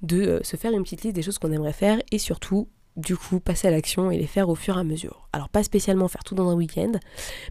de 0.03 0.39
se 0.43 0.55
faire 0.55 0.71
une 0.71 0.83
petite 0.83 1.03
liste 1.03 1.15
des 1.15 1.23
choses 1.23 1.39
qu'on 1.39 1.51
aimerait 1.51 1.73
faire 1.73 1.99
et 2.11 2.19
surtout 2.19 2.67
du 2.99 3.17
coup 3.17 3.39
passer 3.39 3.67
à 3.67 3.71
l'action 3.71 4.11
et 4.11 4.17
les 4.17 4.27
faire 4.27 4.49
au 4.49 4.55
fur 4.55 4.77
et 4.77 4.79
à 4.79 4.83
mesure. 4.83 5.27
Alors 5.33 5.49
pas 5.49 5.63
spécialement 5.63 6.07
faire 6.07 6.23
tout 6.23 6.35
dans 6.35 6.49
un 6.49 6.55
week-end, 6.55 6.91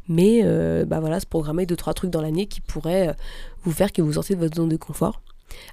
mais 0.08 0.40
euh, 0.44 0.84
bah 0.84 1.00
voilà, 1.00 1.20
se 1.20 1.26
programmer 1.26 1.66
deux 1.66 1.76
trois 1.76 1.94
trucs 1.94 2.10
dans 2.10 2.22
l'année 2.22 2.46
qui 2.46 2.60
pourraient 2.60 3.08
euh, 3.08 3.14
vous 3.62 3.72
faire 3.72 3.92
que 3.92 4.02
vous 4.02 4.14
sortiez 4.14 4.34
de 4.34 4.40
votre 4.40 4.56
zone 4.56 4.68
de 4.68 4.76
confort. 4.76 5.22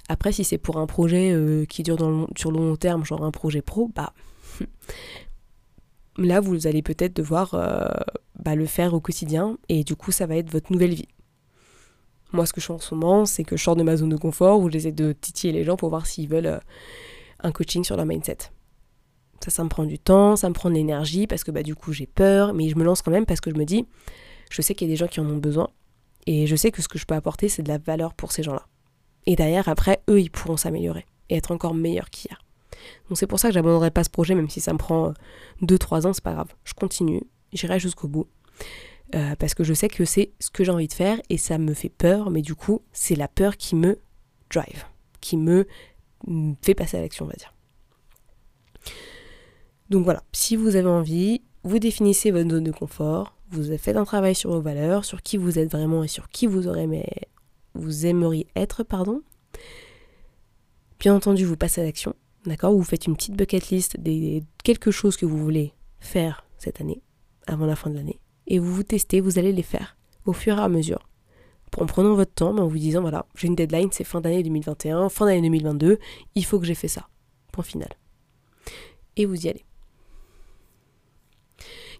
Après, 0.08 0.32
si 0.32 0.42
c'est 0.42 0.58
pour 0.58 0.78
un 0.78 0.86
projet 0.86 1.32
euh, 1.32 1.64
qui 1.66 1.82
dure 1.82 1.98
sur 2.36 2.50
le 2.50 2.58
long 2.58 2.76
terme, 2.76 3.04
genre 3.04 3.24
un 3.24 3.30
projet 3.30 3.62
pro, 3.62 3.90
bah 3.94 4.12
là 6.18 6.40
vous 6.40 6.66
allez 6.66 6.82
peut-être 6.82 7.14
devoir 7.14 7.50
bah, 8.38 8.54
le 8.54 8.66
faire 8.66 8.94
au 8.94 9.00
quotidien 9.00 9.58
et 9.68 9.84
du 9.84 9.96
coup 9.96 10.12
ça 10.12 10.26
va 10.26 10.36
être 10.36 10.50
votre 10.50 10.72
nouvelle 10.72 10.94
vie. 10.94 11.08
Moi, 12.32 12.44
ce 12.44 12.52
que 12.52 12.60
je 12.60 12.66
fais 12.66 12.72
en 12.72 12.78
ce 12.78 12.94
moment, 12.94 13.24
c'est 13.24 13.44
que 13.44 13.56
je 13.56 13.62
sors 13.62 13.76
de 13.76 13.82
ma 13.82 13.96
zone 13.96 14.08
de 14.08 14.16
confort 14.16 14.60
où 14.60 14.68
j'essaie 14.68 14.92
de 14.92 15.12
titiller 15.12 15.52
les 15.52 15.64
gens 15.64 15.76
pour 15.76 15.90
voir 15.90 16.06
s'ils 16.06 16.28
veulent 16.28 16.60
un 17.40 17.52
coaching 17.52 17.84
sur 17.84 17.96
leur 17.96 18.06
mindset. 18.06 18.50
Ça, 19.44 19.50
ça 19.50 19.64
me 19.64 19.68
prend 19.68 19.84
du 19.84 19.98
temps, 19.98 20.36
ça 20.36 20.48
me 20.48 20.54
prend 20.54 20.70
de 20.70 20.74
l'énergie 20.74 21.26
parce 21.26 21.44
que 21.44 21.50
bah, 21.50 21.62
du 21.62 21.74
coup 21.74 21.92
j'ai 21.92 22.06
peur, 22.06 22.54
mais 22.54 22.68
je 22.68 22.76
me 22.76 22.84
lance 22.84 23.02
quand 23.02 23.10
même 23.10 23.26
parce 23.26 23.40
que 23.40 23.50
je 23.50 23.56
me 23.56 23.64
dis, 23.64 23.86
je 24.50 24.62
sais 24.62 24.74
qu'il 24.74 24.88
y 24.88 24.90
a 24.90 24.92
des 24.92 24.96
gens 24.96 25.08
qui 25.08 25.20
en 25.20 25.26
ont 25.26 25.36
besoin 25.36 25.68
et 26.26 26.46
je 26.46 26.56
sais 26.56 26.70
que 26.70 26.82
ce 26.82 26.88
que 26.88 26.98
je 26.98 27.06
peux 27.06 27.14
apporter, 27.14 27.48
c'est 27.48 27.62
de 27.62 27.68
la 27.68 27.78
valeur 27.78 28.14
pour 28.14 28.32
ces 28.32 28.42
gens-là. 28.42 28.66
Et 29.26 29.36
derrière, 29.36 29.68
après, 29.68 30.02
eux, 30.08 30.20
ils 30.20 30.30
pourront 30.30 30.56
s'améliorer 30.56 31.06
et 31.28 31.36
être 31.36 31.52
encore 31.52 31.74
meilleurs 31.74 32.10
qu'hier. 32.10 32.42
Donc 33.08 33.18
c'est 33.18 33.26
pour 33.26 33.38
ça 33.38 33.48
que 33.48 33.54
j'abandonnerai 33.54 33.90
pas 33.90 34.04
ce 34.04 34.10
projet, 34.10 34.34
même 34.34 34.48
si 34.48 34.60
ça 34.60 34.72
me 34.72 34.78
prend 34.78 35.12
2-3 35.62 36.06
ans, 36.06 36.12
c'est 36.12 36.22
pas 36.22 36.34
grave. 36.34 36.52
Je 36.64 36.74
continue, 36.74 37.22
j'irai 37.52 37.80
jusqu'au 37.80 38.08
bout. 38.08 38.26
Euh, 39.14 39.36
parce 39.36 39.54
que 39.54 39.62
je 39.62 39.72
sais 39.72 39.88
que 39.88 40.04
c'est 40.04 40.32
ce 40.40 40.50
que 40.50 40.64
j'ai 40.64 40.72
envie 40.72 40.88
de 40.88 40.92
faire 40.92 41.20
et 41.28 41.38
ça 41.38 41.58
me 41.58 41.74
fait 41.74 41.88
peur, 41.88 42.30
mais 42.30 42.42
du 42.42 42.54
coup, 42.54 42.82
c'est 42.92 43.14
la 43.14 43.28
peur 43.28 43.56
qui 43.56 43.76
me 43.76 44.00
drive, 44.50 44.84
qui 45.20 45.36
me 45.36 45.66
fait 46.62 46.74
passer 46.74 46.96
à 46.96 47.00
l'action, 47.00 47.24
on 47.24 47.28
va 47.28 47.34
dire. 47.34 47.52
Donc 49.90 50.04
voilà, 50.04 50.22
si 50.32 50.56
vous 50.56 50.76
avez 50.76 50.88
envie, 50.88 51.42
vous 51.62 51.78
définissez 51.78 52.30
votre 52.30 52.50
zone 52.50 52.64
de 52.64 52.72
confort, 52.72 53.36
vous 53.50 53.76
faites 53.78 53.96
un 53.96 54.04
travail 54.04 54.34
sur 54.34 54.50
vos 54.50 54.60
valeurs, 54.60 55.04
sur 55.04 55.22
qui 55.22 55.36
vous 55.36 55.58
êtes 55.58 55.70
vraiment 55.70 56.02
et 56.02 56.08
sur 56.08 56.28
qui 56.28 56.46
vous, 56.46 56.62
vous 57.74 58.06
aimeriez 58.06 58.46
être, 58.56 58.82
pardon. 58.82 59.22
Bien 60.98 61.14
entendu, 61.14 61.44
vous 61.44 61.56
passez 61.56 61.80
à 61.80 61.84
l'action, 61.84 62.14
d'accord 62.46 62.72
Vous 62.72 62.82
faites 62.82 63.06
une 63.06 63.14
petite 63.14 63.36
bucket 63.36 63.70
list 63.70 64.00
des 64.00 64.42
quelque 64.64 64.90
chose 64.90 65.16
que 65.16 65.26
vous 65.26 65.38
voulez 65.38 65.72
faire 66.00 66.46
cette 66.58 66.80
année, 66.80 67.02
avant 67.46 67.66
la 67.66 67.76
fin 67.76 67.90
de 67.90 67.96
l'année, 67.96 68.20
et 68.46 68.58
vous 68.58 68.74
vous 68.74 68.82
testez, 68.82 69.20
vous 69.20 69.38
allez 69.38 69.52
les 69.52 69.62
faire 69.62 69.96
au 70.24 70.32
fur 70.32 70.58
et 70.58 70.62
à 70.62 70.68
mesure. 70.68 71.08
En 71.78 71.86
prenant 71.86 72.14
votre 72.14 72.32
temps, 72.32 72.56
en 72.56 72.66
vous 72.66 72.78
disant 72.78 73.02
voilà, 73.02 73.26
j'ai 73.34 73.48
une 73.48 73.54
deadline, 73.54 73.90
c'est 73.92 74.04
fin 74.04 74.20
d'année 74.20 74.42
2021, 74.42 75.08
fin 75.10 75.26
d'année 75.26 75.42
2022, 75.42 75.98
il 76.34 76.44
faut 76.44 76.58
que 76.58 76.64
j'ai 76.64 76.74
fait 76.74 76.88
ça. 76.88 77.08
Point 77.52 77.64
final. 77.64 77.90
Et 79.16 79.26
vous 79.26 79.46
y 79.46 79.48
allez. 79.48 79.65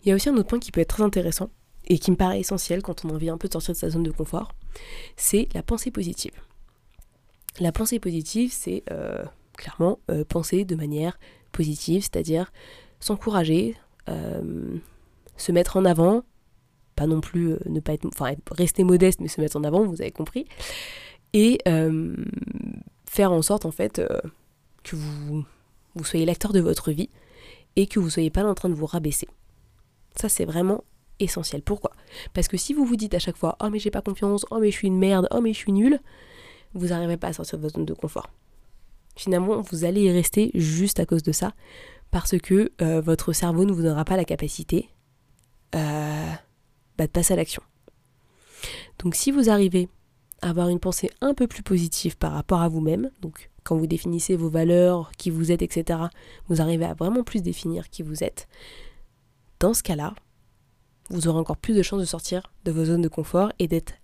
Il 0.03 0.09
y 0.09 0.13
a 0.13 0.15
aussi 0.15 0.29
un 0.29 0.37
autre 0.37 0.49
point 0.49 0.59
qui 0.59 0.73
peut 0.73 0.81
être 0.81 0.95
très 0.97 1.03
intéressant 1.03 1.51
et 1.89 1.99
qui 1.99 2.11
me 2.11 2.17
paraît 2.17 2.41
essentiel 2.41 2.83
quand 2.83 3.05
on 3.05 3.11
a 3.11 3.13
envie 3.13 3.31
un 3.31 3.39
peu 3.39 3.49
de 3.49 3.53
sortir 3.53 3.75
de 3.75 3.79
sa 3.79 3.91
zone 3.91 4.03
de 4.03 4.11
confort, 4.11 4.53
c'est 5.17 5.49
la 5.55 5.63
pensée 5.63 5.91
positive. 5.91 6.33
La 7.61 7.73
pensée 7.73 7.99
positive, 7.99 8.53
c'est 8.53 8.83
euh, 8.91 9.25
clairement 9.57 9.99
euh, 10.11 10.25
penser 10.25 10.65
de 10.65 10.75
manière 10.75 11.19
positive, 11.53 12.03
c'est-à-dire 12.03 12.53
s'encourager, 13.01 13.77
euh, 14.09 14.77
se 15.37 15.53
mettre 15.53 15.77
en 15.77 15.85
avant, 15.85 16.23
pas 16.97 17.07
non 17.07 17.21
plus 17.21 17.57
ne 17.67 17.81
pas 17.81 17.95
être, 17.95 18.09
rester 18.51 18.85
modeste, 18.85 19.21
mais 19.21 19.29
se 19.29 19.41
mettre 19.41 19.57
en 19.57 19.65
avant, 19.65 19.85
vous 19.85 20.01
avez 20.01 20.11
compris, 20.11 20.47
et 21.33 21.59
faire 23.09 23.33
en 23.33 23.43
sorte 23.43 23.67
en 23.67 23.71
fait 23.71 24.03
que 24.83 24.97
vous, 24.97 25.45
soyez 26.05 26.25
l'acteur 26.25 26.53
de 26.53 26.61
votre 26.61 26.93
vie 26.93 27.11
et 27.77 27.87
que 27.87 28.01
vous 28.01 28.09
soyez 28.09 28.31
pas 28.31 28.45
en 28.45 28.55
train 28.55 28.71
de 28.71 28.75
vous 28.75 28.87
rabaisser. 28.87 29.29
Ça, 30.17 30.29
c'est 30.29 30.45
vraiment 30.45 30.85
essentiel. 31.19 31.63
Pourquoi? 31.63 31.93
Parce 32.33 32.49
que 32.49 32.57
si 32.57 32.75
vous 32.75 32.85
vous 32.85 32.97
dites 32.97 33.15
à 33.15 33.19
chaque 33.19 33.37
fois 33.37 33.57
Oh, 33.63 33.69
mais 33.71 33.79
j'ai 33.79 33.91
pas 33.91 34.03
confiance, 34.03 34.47
oh, 34.51 34.59
mais 34.59 34.71
je 34.71 34.77
suis 34.77 34.89
une 34.89 34.99
merde, 34.99 35.29
oh, 35.31 35.41
mais 35.41 35.53
je 35.53 35.59
suis 35.59 35.73
nul, 35.73 36.01
vous 36.75 36.89
n'arriverez 36.89 37.17
pas 37.17 37.29
à 37.29 37.33
sortir 37.33 37.59
de 37.59 37.63
votre 37.63 37.77
zone 37.77 37.87
de 37.87 37.95
confort. 37.95 38.31
Finalement, 39.15 39.61
vous 39.63 39.85
allez 39.85 40.03
y 40.03 40.11
rester 40.11 40.51
juste 40.55 41.01
à 41.01 41.07
cause 41.07 41.23
de 41.23 41.33
ça, 41.33 41.55
parce 42.11 42.39
que 42.39 42.73
euh, 42.83 43.01
votre 43.01 43.33
cerveau 43.33 43.65
ne 43.65 43.73
vous 43.73 43.83
donnera 43.83 44.05
pas 44.05 44.17
la 44.17 44.25
capacité 44.25 44.91
euh, 45.75 46.31
bah, 46.99 47.07
de 47.07 47.13
passer 47.13 47.33
à 47.33 47.37
l'action. 47.37 47.63
Donc, 48.99 49.15
si 49.15 49.31
vous 49.31 49.49
arrivez 49.49 49.89
à 50.43 50.51
avoir 50.51 50.69
une 50.69 50.81
pensée 50.81 51.11
un 51.21 51.35
peu 51.35 51.47
plus 51.47 51.63
positive 51.63 52.17
par 52.17 52.33
rapport 52.33 52.61
à 52.61 52.69
vous-même, 52.69 53.11
donc 53.23 53.51
quand 53.65 53.77
vous 53.77 53.87
définissez 53.87 54.37
vos 54.37 54.49
valeurs, 54.49 55.11
qui 55.19 55.31
vous 55.31 55.51
êtes, 55.51 55.63
etc., 55.63 55.99
vous 56.49 56.61
arrivez 56.61 56.85
à 56.85 56.95
vraiment 56.95 57.25
plus 57.25 57.43
définir 57.43 57.89
qui 57.89 58.03
vous 58.03 58.23
êtes, 58.23 58.49
dans 59.61 59.75
ce 59.75 59.83
cas-là, 59.83 60.15
vous 61.11 61.29
aurez 61.29 61.39
encore 61.39 61.57
plus 61.57 61.75
de 61.75 61.83
chances 61.83 62.01
de 62.01 62.07
sortir 62.07 62.43
de 62.65 62.73
vos 62.73 62.85
zones 62.85 63.03
de 63.03 63.09
confort 63.09 63.53
et 63.59 63.69
d'être 63.69 63.95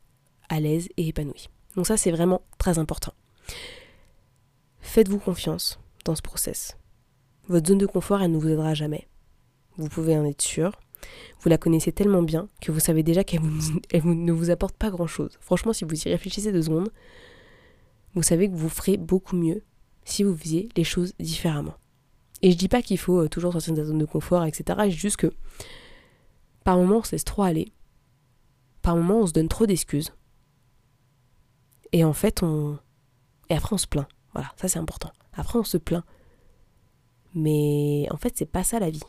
à 0.49 0.61
l'aise 0.61 0.89
et 0.97 1.09
épanoui. 1.09 1.49
Donc 1.77 1.87
ça, 1.87 1.97
c'est 1.97 2.11
vraiment 2.11 2.43
très 2.59 2.79
important. 2.79 3.13
Faites-vous 4.81 5.19
confiance 5.19 5.79
dans 6.05 6.15
ce 6.15 6.23
process. 6.23 6.77
Votre 7.49 7.69
zone 7.69 7.79
de 7.79 7.87
confort, 7.87 8.23
elle 8.23 8.33
ne 8.33 8.39
vous 8.39 8.49
aidera 8.49 8.75
jamais. 8.75 9.09
Vous 9.77 9.89
pouvez 9.89 10.17
en 10.17 10.25
être 10.25 10.43
sûr. 10.43 10.73
Vous 11.41 11.49
la 11.49 11.59
connaissez 11.59 11.93
tellement 11.93 12.23
bien 12.23 12.49
que 12.61 12.71
vous 12.71 12.81
savez 12.81 13.03
déjà 13.03 13.25
qu'elle 13.25 13.41
ne 14.05 14.33
vous 14.33 14.51
apporte 14.51 14.77
pas 14.77 14.91
grand-chose. 14.91 15.39
Franchement, 15.41 15.73
si 15.73 15.85
vous 15.85 15.95
y 15.95 16.09
réfléchissez 16.09 16.53
deux 16.53 16.63
secondes, 16.63 16.91
vous 18.15 18.23
savez 18.23 18.49
que 18.49 18.55
vous 18.55 18.69
ferez 18.69 18.97
beaucoup 18.97 19.37
mieux 19.37 19.63
si 20.05 20.23
vous 20.23 20.37
faisiez 20.37 20.69
les 20.77 20.85
choses 20.85 21.15
différemment. 21.19 21.75
Et 22.43 22.51
je 22.51 22.57
dis 22.57 22.69
pas 22.69 22.83
qu'il 22.83 22.99
faut 22.99 23.23
euh, 23.23 23.29
toujours 23.29 23.53
sortir 23.53 23.75
de 23.75 23.81
sa 23.81 23.87
zone 23.87 23.99
de 23.99 24.05
confort, 24.05 24.45
etc. 24.45 24.79
Je 24.91 24.97
juste 24.97 25.17
que 25.17 25.33
par 26.65 26.77
moments 26.77 26.99
on 26.99 27.03
se 27.03 27.13
laisse 27.13 27.25
trop 27.25 27.43
aller. 27.43 27.73
Par 28.83 28.97
moments 28.97 29.21
on 29.21 29.27
se 29.27 29.33
donne 29.33 29.49
trop 29.49 29.67
d'excuses. 29.67 30.13
Et 31.93 32.05
en 32.05 32.13
fait 32.13 32.43
on. 32.43 32.79
Et 33.49 33.55
après 33.55 33.75
on 33.75 33.79
se 33.79 33.87
plaint. 33.87 34.09
Voilà, 34.35 34.53
ça 34.57 34.69
c'est 34.69 34.79
important. 34.79 35.13
Après 35.33 35.59
on 35.59 35.65
se 35.65 35.79
plaint. 35.79 36.05
Mais 37.35 38.07
en 38.11 38.17
fait 38.17 38.35
c'est 38.37 38.51
pas 38.51 38.65
ça 38.65 38.81
la 38.81 38.91
vie. 38.91 39.03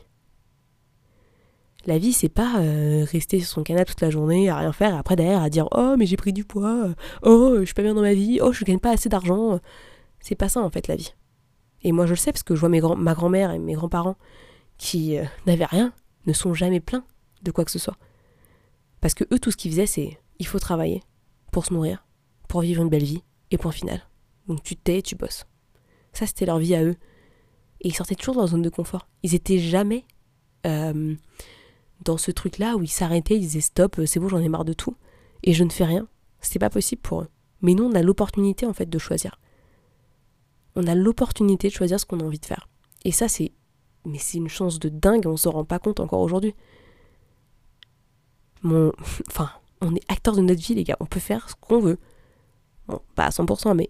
La 1.85 1.97
vie, 1.97 2.13
c'est 2.13 2.29
pas 2.29 2.61
euh, 2.61 3.03
rester 3.11 3.41
sur 3.41 3.49
son 3.49 3.63
canapé 3.63 3.91
toute 3.91 3.99
la 3.99 4.09
journée 4.09 4.47
à 4.47 4.55
rien 4.55 4.71
faire 4.71 4.93
et 4.93 4.97
après 4.97 5.17
derrière 5.17 5.41
à 5.41 5.49
dire 5.49 5.67
Oh, 5.73 5.95
mais 5.97 6.05
j'ai 6.05 6.15
pris 6.15 6.31
du 6.31 6.45
poids, 6.45 6.87
oh, 7.23 7.57
je 7.59 7.65
suis 7.65 7.73
pas 7.73 7.81
bien 7.81 7.93
dans 7.93 8.01
ma 8.01 8.13
vie, 8.13 8.39
oh, 8.41 8.53
je 8.53 8.63
gagne 8.63 8.79
pas 8.79 8.91
assez 8.91 9.09
d'argent. 9.09 9.59
C'est 10.21 10.35
pas 10.35 10.47
ça 10.47 10.61
en 10.61 10.69
fait 10.69 10.87
la 10.87 10.95
vie. 10.95 11.13
Et 11.83 11.91
moi 11.91 12.05
je 12.05 12.11
le 12.11 12.17
sais 12.17 12.31
parce 12.31 12.43
que 12.43 12.55
je 12.55 12.59
vois 12.59 12.69
ma 12.69 13.13
grand-mère 13.13 13.51
et 13.51 13.59
mes 13.59 13.73
grands-parents 13.73 14.17
qui 14.77 15.17
euh, 15.17 15.25
n'avaient 15.45 15.65
rien, 15.65 15.93
ne 16.25 16.33
sont 16.33 16.53
jamais 16.53 16.79
pleins 16.79 17.05
de 17.43 17.51
quoi 17.51 17.65
que 17.65 17.71
ce 17.71 17.79
soit. 17.79 17.97
Parce 19.01 19.13
que 19.13 19.25
eux, 19.33 19.39
tout 19.39 19.51
ce 19.51 19.57
qu'ils 19.57 19.71
faisaient, 19.71 19.85
c'est 19.85 20.19
il 20.39 20.47
faut 20.47 20.59
travailler 20.59 21.01
pour 21.51 21.65
se 21.65 21.73
nourrir, 21.73 22.05
pour 22.47 22.61
vivre 22.61 22.81
une 22.81 22.89
belle 22.89 23.03
vie, 23.03 23.23
et 23.51 23.57
point 23.57 23.71
final. 23.71 24.01
Donc 24.47 24.63
tu 24.63 24.75
t'es 24.75 24.99
et 24.99 25.01
tu 25.01 25.15
bosses. 25.15 25.45
Ça, 26.11 26.25
c'était 26.25 26.45
leur 26.45 26.57
vie 26.57 26.75
à 26.75 26.83
eux. 26.83 26.95
Et 27.81 27.89
ils 27.89 27.93
sortaient 27.93 28.15
toujours 28.15 28.35
dans 28.35 28.41
la 28.41 28.47
zone 28.47 28.61
de 28.61 28.69
confort. 28.69 29.07
Ils 29.23 29.35
étaient 29.35 29.59
jamais 29.59 30.05
euh, 30.65 31.15
dans 32.03 32.17
ce 32.17 32.31
truc-là 32.31 32.75
où 32.75 32.83
ils 32.83 32.87
s'arrêtaient, 32.87 33.35
ils 33.35 33.41
disaient 33.41 33.61
stop, 33.61 33.99
c'est 34.05 34.19
bon, 34.19 34.29
j'en 34.29 34.39
ai 34.39 34.49
marre 34.49 34.65
de 34.65 34.73
tout, 34.73 34.95
et 35.43 35.53
je 35.53 35.63
ne 35.63 35.69
fais 35.69 35.85
rien. 35.85 36.07
C'est 36.39 36.59
pas 36.59 36.69
possible 36.69 37.01
pour 37.01 37.21
eux. 37.21 37.29
Mais 37.61 37.73
nous, 37.73 37.85
on 37.85 37.93
a 37.93 38.01
l'opportunité 38.01 38.65
en 38.65 38.73
fait 38.73 38.89
de 38.89 38.97
choisir. 38.99 39.39
On 40.75 40.87
a 40.87 40.95
l'opportunité 40.95 41.67
de 41.67 41.73
choisir 41.73 41.99
ce 41.99 42.05
qu'on 42.05 42.19
a 42.19 42.23
envie 42.23 42.39
de 42.39 42.45
faire. 42.45 42.67
Et 43.05 43.11
ça, 43.11 43.27
c'est. 43.27 43.51
Mais 44.05 44.17
c'est 44.17 44.37
une 44.37 44.49
chance 44.49 44.79
de 44.79 44.89
dingue, 44.89 45.27
on 45.27 45.37
s'en 45.37 45.51
rend 45.51 45.65
pas 45.65 45.79
compte 45.79 45.99
encore 45.99 46.19
aujourd'hui. 46.19 46.55
Mon. 48.61 48.91
Enfin, 49.29 49.49
on 49.81 49.95
est 49.95 50.11
acteur 50.11 50.35
de 50.35 50.41
notre 50.41 50.61
vie, 50.61 50.75
les 50.75 50.83
gars. 50.83 50.97
On 50.99 51.05
peut 51.05 51.19
faire 51.19 51.49
ce 51.49 51.55
qu'on 51.55 51.79
veut. 51.79 51.99
Bon, 52.87 52.99
pas 53.15 53.25
à 53.25 53.29
100%, 53.29 53.75
mais 53.75 53.89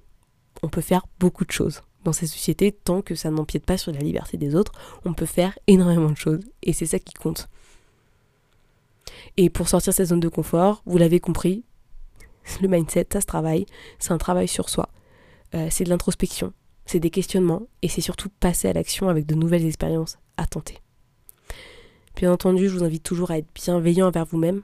on 0.62 0.70
peut 0.70 0.82
faire 0.82 1.06
beaucoup 1.20 1.46
de 1.46 1.52
choses 1.52 1.82
dans 2.04 2.14
ces 2.14 2.28
sociétés 2.28 2.72
tant 2.72 3.02
que 3.02 3.16
ça 3.16 3.32
n'empiète 3.32 3.66
pas 3.66 3.78
sur 3.78 3.92
la 3.92 4.00
liberté 4.00 4.38
des 4.38 4.56
autres. 4.56 4.72
On 5.06 5.14
peut 5.14 5.26
faire 5.26 5.58
énormément 5.68 6.12
de 6.12 6.18
choses. 6.18 6.42
Et 6.62 6.74
c'est 6.74 6.86
ça 6.86 7.00
qui 7.00 7.14
compte. 7.14 7.50
Et 9.38 9.50
pour 9.50 9.68
sortir 9.68 9.92
de 9.92 9.96
cette 9.96 10.08
zone 10.08 10.20
de 10.20 10.30
confort, 10.30 10.84
vous 10.86 10.98
l'avez 10.98 11.20
compris, 11.20 11.64
le 12.62 12.68
mindset, 12.68 13.08
ça 13.12 13.22
se 13.22 13.26
travaille, 13.26 13.66
c'est 14.00 14.12
un 14.12 14.18
travail 14.18 14.48
sur 14.48 14.70
soi, 14.70 14.90
euh, 15.56 15.68
c'est 15.72 15.84
de 15.84 15.90
l'introspection, 15.90 16.54
c'est 16.86 17.00
des 17.00 17.10
questionnements, 17.10 17.64
et 17.82 17.88
c'est 17.88 18.02
surtout 18.02 18.30
passer 18.30 18.68
à 18.68 18.74
l'action 18.74 19.10
avec 19.10 19.26
de 19.26 19.36
nouvelles 19.36 19.66
expériences 19.66 20.18
à 20.38 20.46
tenter. 20.46 20.80
Bien 22.16 22.32
entendu, 22.32 22.70
je 22.70 22.78
vous 22.78 22.84
invite 22.84 23.04
toujours 23.04 23.32
à 23.32 23.38
être 23.38 23.48
bienveillant 23.56 24.08
envers 24.08 24.26
vous-même, 24.26 24.62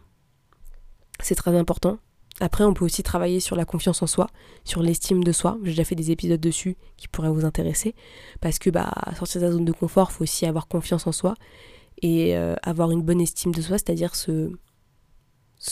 c'est 1.21 1.36
très 1.36 1.55
important. 1.55 1.97
Après, 2.41 2.63
on 2.63 2.73
peut 2.73 2.86
aussi 2.86 3.03
travailler 3.03 3.39
sur 3.39 3.55
la 3.55 3.65
confiance 3.65 4.01
en 4.01 4.08
soi, 4.08 4.27
sur 4.63 4.82
l'estime 4.82 5.23
de 5.23 5.32
soi. 5.32 5.58
J'ai 5.63 5.71
déjà 5.71 5.84
fait 5.84 5.95
des 5.95 6.12
épisodes 6.12 6.39
dessus 6.39 6.77
qui 6.95 7.08
pourraient 7.10 7.29
vous 7.29 7.45
intéresser. 7.45 7.95
Parce 8.39 8.60
que 8.60 8.69
bah, 8.69 8.91
sortir 9.17 9.41
de 9.41 9.47
sa 9.47 9.51
zone 9.51 9.65
de 9.65 9.71
confort, 9.73 10.10
il 10.12 10.13
faut 10.13 10.23
aussi 10.23 10.45
avoir 10.45 10.67
confiance 10.67 11.05
en 11.05 11.12
soi 11.12 11.34
et 12.01 12.38
euh, 12.38 12.55
avoir 12.63 12.91
une 12.91 13.01
bonne 13.01 13.19
estime 13.19 13.53
de 13.53 13.62
soi, 13.62 13.77
c'est-à-dire 13.77 14.15
se, 14.15 14.51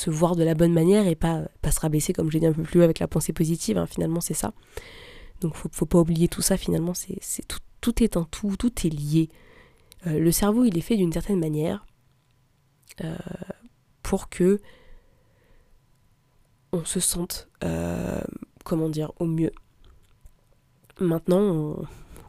voir 0.08 0.36
de 0.36 0.44
la 0.44 0.56
bonne 0.56 0.74
manière 0.74 1.08
et 1.08 1.16
pas, 1.16 1.44
pas 1.62 1.72
se 1.72 1.80
rabaisser, 1.80 2.12
comme 2.12 2.30
j'ai 2.30 2.42
dit 2.42 2.46
un 2.48 2.54
peu 2.54 2.64
plus 2.64 2.82
haut 2.82 2.84
avec 2.84 3.00
la 3.00 3.08
pensée 3.08 3.32
positive, 3.32 3.78
hein, 3.78 3.86
finalement 3.86 4.20
c'est 4.20 4.34
ça. 4.34 4.52
Donc 5.42 5.56
faut, 5.56 5.70
faut 5.72 5.86
pas 5.86 6.00
oublier 6.00 6.28
tout 6.28 6.42
ça, 6.42 6.58
finalement, 6.58 6.94
c'est, 6.94 7.20
tout, 7.48 7.60
tout 7.82 8.04
est 8.04 8.18
un 8.18 8.24
tout, 8.24 8.56
tout 8.58 8.86
est 8.86 8.90
lié. 8.90 9.30
Euh, 10.06 10.20
le 10.20 10.32
cerveau, 10.32 10.64
il 10.66 10.78
est 10.78 10.82
fait 10.82 10.98
d'une 10.98 11.12
certaine 11.12 11.40
manière 11.40 11.86
euh, 13.04 13.16
pour 14.04 14.30
que 14.30 14.60
on 16.74 16.84
se 16.84 17.00
sente, 17.00 17.50
comment 18.66 18.90
dire, 18.90 19.14
au 19.20 19.26
mieux. 19.26 19.52
Maintenant, 21.00 21.78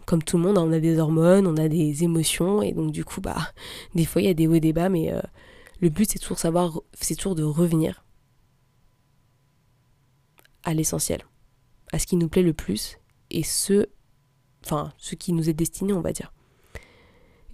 comme 0.09 0.23
tout 0.23 0.39
le 0.39 0.43
monde, 0.43 0.57
on 0.57 0.73
a 0.73 0.81
des 0.81 0.99
hormones, 0.99 1.47
on 1.47 1.59
a 1.59 1.69
des 1.69 2.03
émotions, 2.03 2.63
et 2.63 2.73
donc 2.73 2.93
du 2.93 3.05
coup, 3.05 3.21
bah, 3.21 3.53
des 3.95 4.07
fois 4.07 4.23
il 4.23 4.25
y 4.25 4.31
a 4.31 4.35
des 4.35 4.47
hauts 4.47 4.55
et 4.55 4.61
des 4.61 4.73
bas, 4.73 4.89
mais 4.89 5.13
euh, 5.13 5.21
le 5.81 5.91
but 5.91 6.11
c'est 6.11 6.19
toujours 6.19 6.39
savoir, 6.39 6.81
c'est 6.95 7.15
toujours 7.15 7.35
de 7.35 7.43
revenir 7.43 8.07
à 10.65 10.73
l'essentiel, 10.73 11.21
à 11.93 11.99
ce 11.99 12.07
qui 12.07 12.17
nous 12.17 12.31
plaît 12.31 12.43
le 12.43 12.55
plus, 12.55 12.98
et 13.31 13.43
ce, 13.43 13.87
enfin, 14.65 14.93
ce 14.99 15.15
qui 15.15 15.33
nous 15.33 15.49
est 15.49 15.55
destiné, 15.55 15.93
on 15.93 16.01
va 16.01 16.13
dire. 16.13 16.33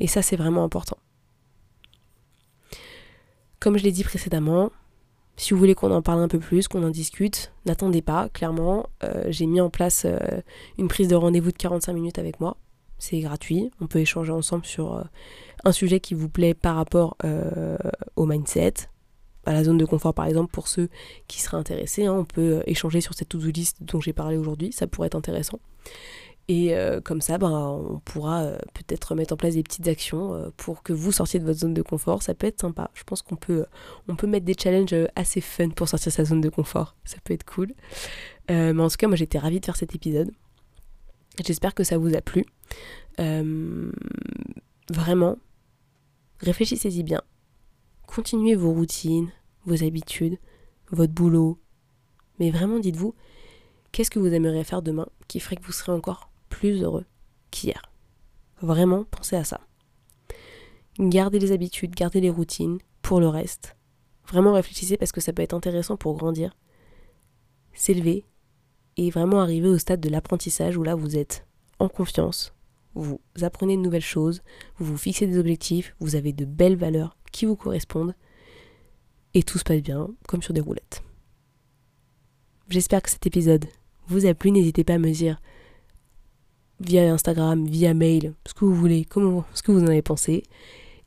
Et 0.01 0.07
ça, 0.07 0.23
c'est 0.23 0.37
vraiment 0.37 0.65
important. 0.65 0.99
Comme 3.61 3.79
je 3.79 3.85
l'ai 3.85 3.93
dit 3.93 4.05
précédemment, 4.05 4.71
si 5.37 5.53
vous 5.53 5.59
voulez 5.59 5.75
qu'on 5.75 5.91
en 5.91 6.03
parle 6.03 6.21
un 6.21 6.29
peu 6.29 6.39
plus, 6.39 6.69
qu'on 6.69 6.85
en 6.85 6.91
discute, 6.91 7.53
n'attendez 7.67 8.03
pas, 8.03 8.29
clairement. 8.29 8.87
Euh, 9.03 9.25
j'ai 9.29 9.47
mis 9.47 9.61
en 9.61 9.71
place 9.71 10.05
euh, 10.05 10.19
une 10.79 10.89
prise 10.89 11.09
de 11.09 11.17
rendez-vous 11.17 11.51
de 11.51 11.57
45 11.57 11.93
minutes 11.93 12.19
avec 12.19 12.41
moi. 12.41 12.57
C'est 12.99 13.19
gratuit. 13.21 13.71
On 13.81 13.87
peut 13.87 13.99
échanger 13.99 14.33
ensemble 14.33 14.65
sur 14.65 14.95
euh, 14.95 15.03
un 15.65 15.73
sujet 15.73 15.99
qui 15.99 16.15
vous 16.15 16.29
plaît 16.29 16.55
par 16.55 16.77
rapport 16.77 17.17
au 18.17 18.27
mindset, 18.27 18.75
à 19.46 19.52
la 19.52 19.64
zone 19.64 19.78
de 19.78 19.85
confort 19.85 20.14
par 20.14 20.26
exemple, 20.26 20.52
pour 20.52 20.68
ceux 20.68 20.88
qui 21.28 21.40
seraient 21.40 21.57
intéressés. 21.57 22.07
Hein. 22.07 22.14
on 22.14 22.24
peut 22.24 22.62
échanger 22.66 23.00
sur 23.00 23.14
cette 23.14 23.28
to-do 23.28 23.50
list 23.50 23.83
dont 23.83 24.00
j'ai 24.00 24.12
parlé 24.12 24.37
aujourd'hui. 24.37 24.72
Ça 24.72 24.87
pourrait 24.87 25.07
être 25.07 25.16
intéressant. 25.16 25.61
Et 26.46 26.76
euh, 26.76 27.00
comme 27.00 27.22
ça, 27.22 27.38
ben, 27.38 27.50
on 27.50 28.00
pourra 28.00 28.42
euh, 28.42 28.59
peut-être 28.74 29.14
mettre 29.14 29.33
en 29.33 29.37
place 29.37 29.54
des 29.54 29.62
petites 29.62 29.88
actions 29.88 30.35
euh, 30.35 30.50
pour 30.59 30.83
que 30.83 30.92
vous 30.92 31.11
sortiez 31.11 31.40
de 31.40 31.44
votre 31.44 31.61
zone 31.61 31.72
de 31.72 31.80
confort. 31.80 32.22
Ça 32.22 32.35
peut 32.35 32.46
être 32.46 32.61
sympa. 32.61 32.90
Je 32.92 33.02
pense 33.04 33.22
qu'on 33.22 33.37
peut, 33.37 33.64
on 34.09 34.16
peut 34.16 34.26
mettre 34.26 34.44
des 34.44 34.54
challenges 34.54 34.94
assez 35.16 35.40
fun 35.40 35.70
pour 35.70 35.88
sortir 35.88 36.11
de 36.11 36.14
sa 36.14 36.24
zone 36.24 36.42
de 36.42 36.50
confort. 36.50 36.96
Ça 37.04 37.16
peut 37.24 37.33
être 37.33 37.44
cool. 37.44 37.72
mais 38.48 38.78
en 38.78 38.88
tout 38.88 38.96
cas, 38.96 39.07
moi 39.07 39.16
j'étais 39.16 39.38
ravie 39.38 39.61
de 39.61 39.64
faire 39.64 39.76
cet 39.76 39.94
épisode. 39.94 40.30
J'espère 41.44 41.74
que 41.74 41.83
ça 41.83 41.96
vous 41.96 42.14
a 42.14 42.20
plu. 42.20 42.44
vraiment, 43.18 43.90
réfléchissez-y 46.40 47.02
bien. 47.02 47.22
Continuez 48.14 48.55
vos 48.55 48.72
routines, 48.72 49.33
vos 49.66 49.83
habitudes, 49.83 50.38
votre 50.92 51.12
boulot. 51.12 51.59
Mais 52.38 52.53
vraiment, 52.53 52.79
dites-vous, 52.79 53.12
qu'est-ce 53.90 54.09
que 54.09 54.20
vous 54.20 54.33
aimeriez 54.33 54.62
faire 54.62 54.83
demain 54.83 55.09
qui 55.27 55.40
ferait 55.40 55.57
que 55.57 55.64
vous 55.64 55.72
serez 55.72 55.90
encore 55.90 56.31
plus 56.48 56.81
heureux 56.81 57.07
qu'hier? 57.50 57.90
Vraiment, 58.62 59.03
pensez 59.03 59.35
à 59.35 59.42
ça. 59.42 59.62
Gardez 61.00 61.40
les 61.40 61.50
habitudes, 61.50 61.96
gardez 61.96 62.20
les 62.20 62.31
routines 62.31 62.79
pour 63.03 63.18
le 63.18 63.27
reste. 63.27 63.74
Vraiment 64.29 64.53
réfléchissez 64.53 64.96
parce 64.96 65.11
que 65.11 65.20
ça 65.20 65.33
peut 65.33 65.42
être 65.42 65.53
intéressant 65.53 65.96
pour 65.96 66.16
grandir, 66.16 66.57
s'élever 67.72 68.27
et 68.96 69.11
vraiment 69.11 69.40
arriver 69.40 69.68
au 69.68 69.79
stade 69.79 70.00
de 70.00 70.09
l'apprentissage 70.09 70.77
où 70.77 70.85
là 70.85 70.94
vous 70.94 71.16
êtes 71.16 71.48
en 71.81 71.88
confiance, 71.88 72.55
vous 72.94 73.18
apprenez 73.42 73.77
de 73.77 73.83
nouvelles 73.83 74.03
choses, 74.03 74.40
vous 74.79 74.87
vous 74.87 74.98
fixez 74.98 75.27
des 75.27 75.37
objectifs, 75.37 75.96
vous 75.98 76.14
avez 76.14 76.33
de 76.33 76.44
belles 76.44 76.77
valeurs 76.77 77.16
qui 77.35 77.47
vous 77.47 77.57
correspondent 77.57 78.14
et 79.35 79.42
tout 79.42 79.59
se 79.59 79.64
passe 79.64 79.83
bien 79.83 80.09
comme 80.29 80.42
sur 80.42 80.55
des 80.55 80.61
roulettes. 80.61 81.03
J'espère 82.68 83.03
que 83.03 83.11
cet 83.11 83.27
épisode 83.27 83.66
vous 84.07 84.25
a 84.25 84.35
plu, 84.35 84.53
n'hésitez 84.53 84.85
pas 84.85 84.94
à 84.94 84.99
me 84.99 85.11
dire 85.11 85.40
via 86.81 87.12
Instagram, 87.12 87.66
via 87.66 87.92
mail, 87.92 88.35
ce 88.47 88.55
que 88.55 88.64
vous 88.64 88.75
voulez, 88.75 89.07
ce 89.11 89.62
que 89.62 89.73
vous 89.73 89.83
en 89.83 89.88
avez 89.88 90.03
pensé. 90.03 90.44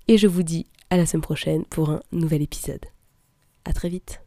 Et 0.07 0.17
je 0.17 0.27
vous 0.27 0.43
dis 0.43 0.67
à 0.89 0.97
la 0.97 1.05
semaine 1.05 1.21
prochaine 1.21 1.65
pour 1.65 1.89
un 1.89 2.01
nouvel 2.11 2.41
épisode. 2.41 2.85
À 3.65 3.73
très 3.73 3.89
vite. 3.89 4.26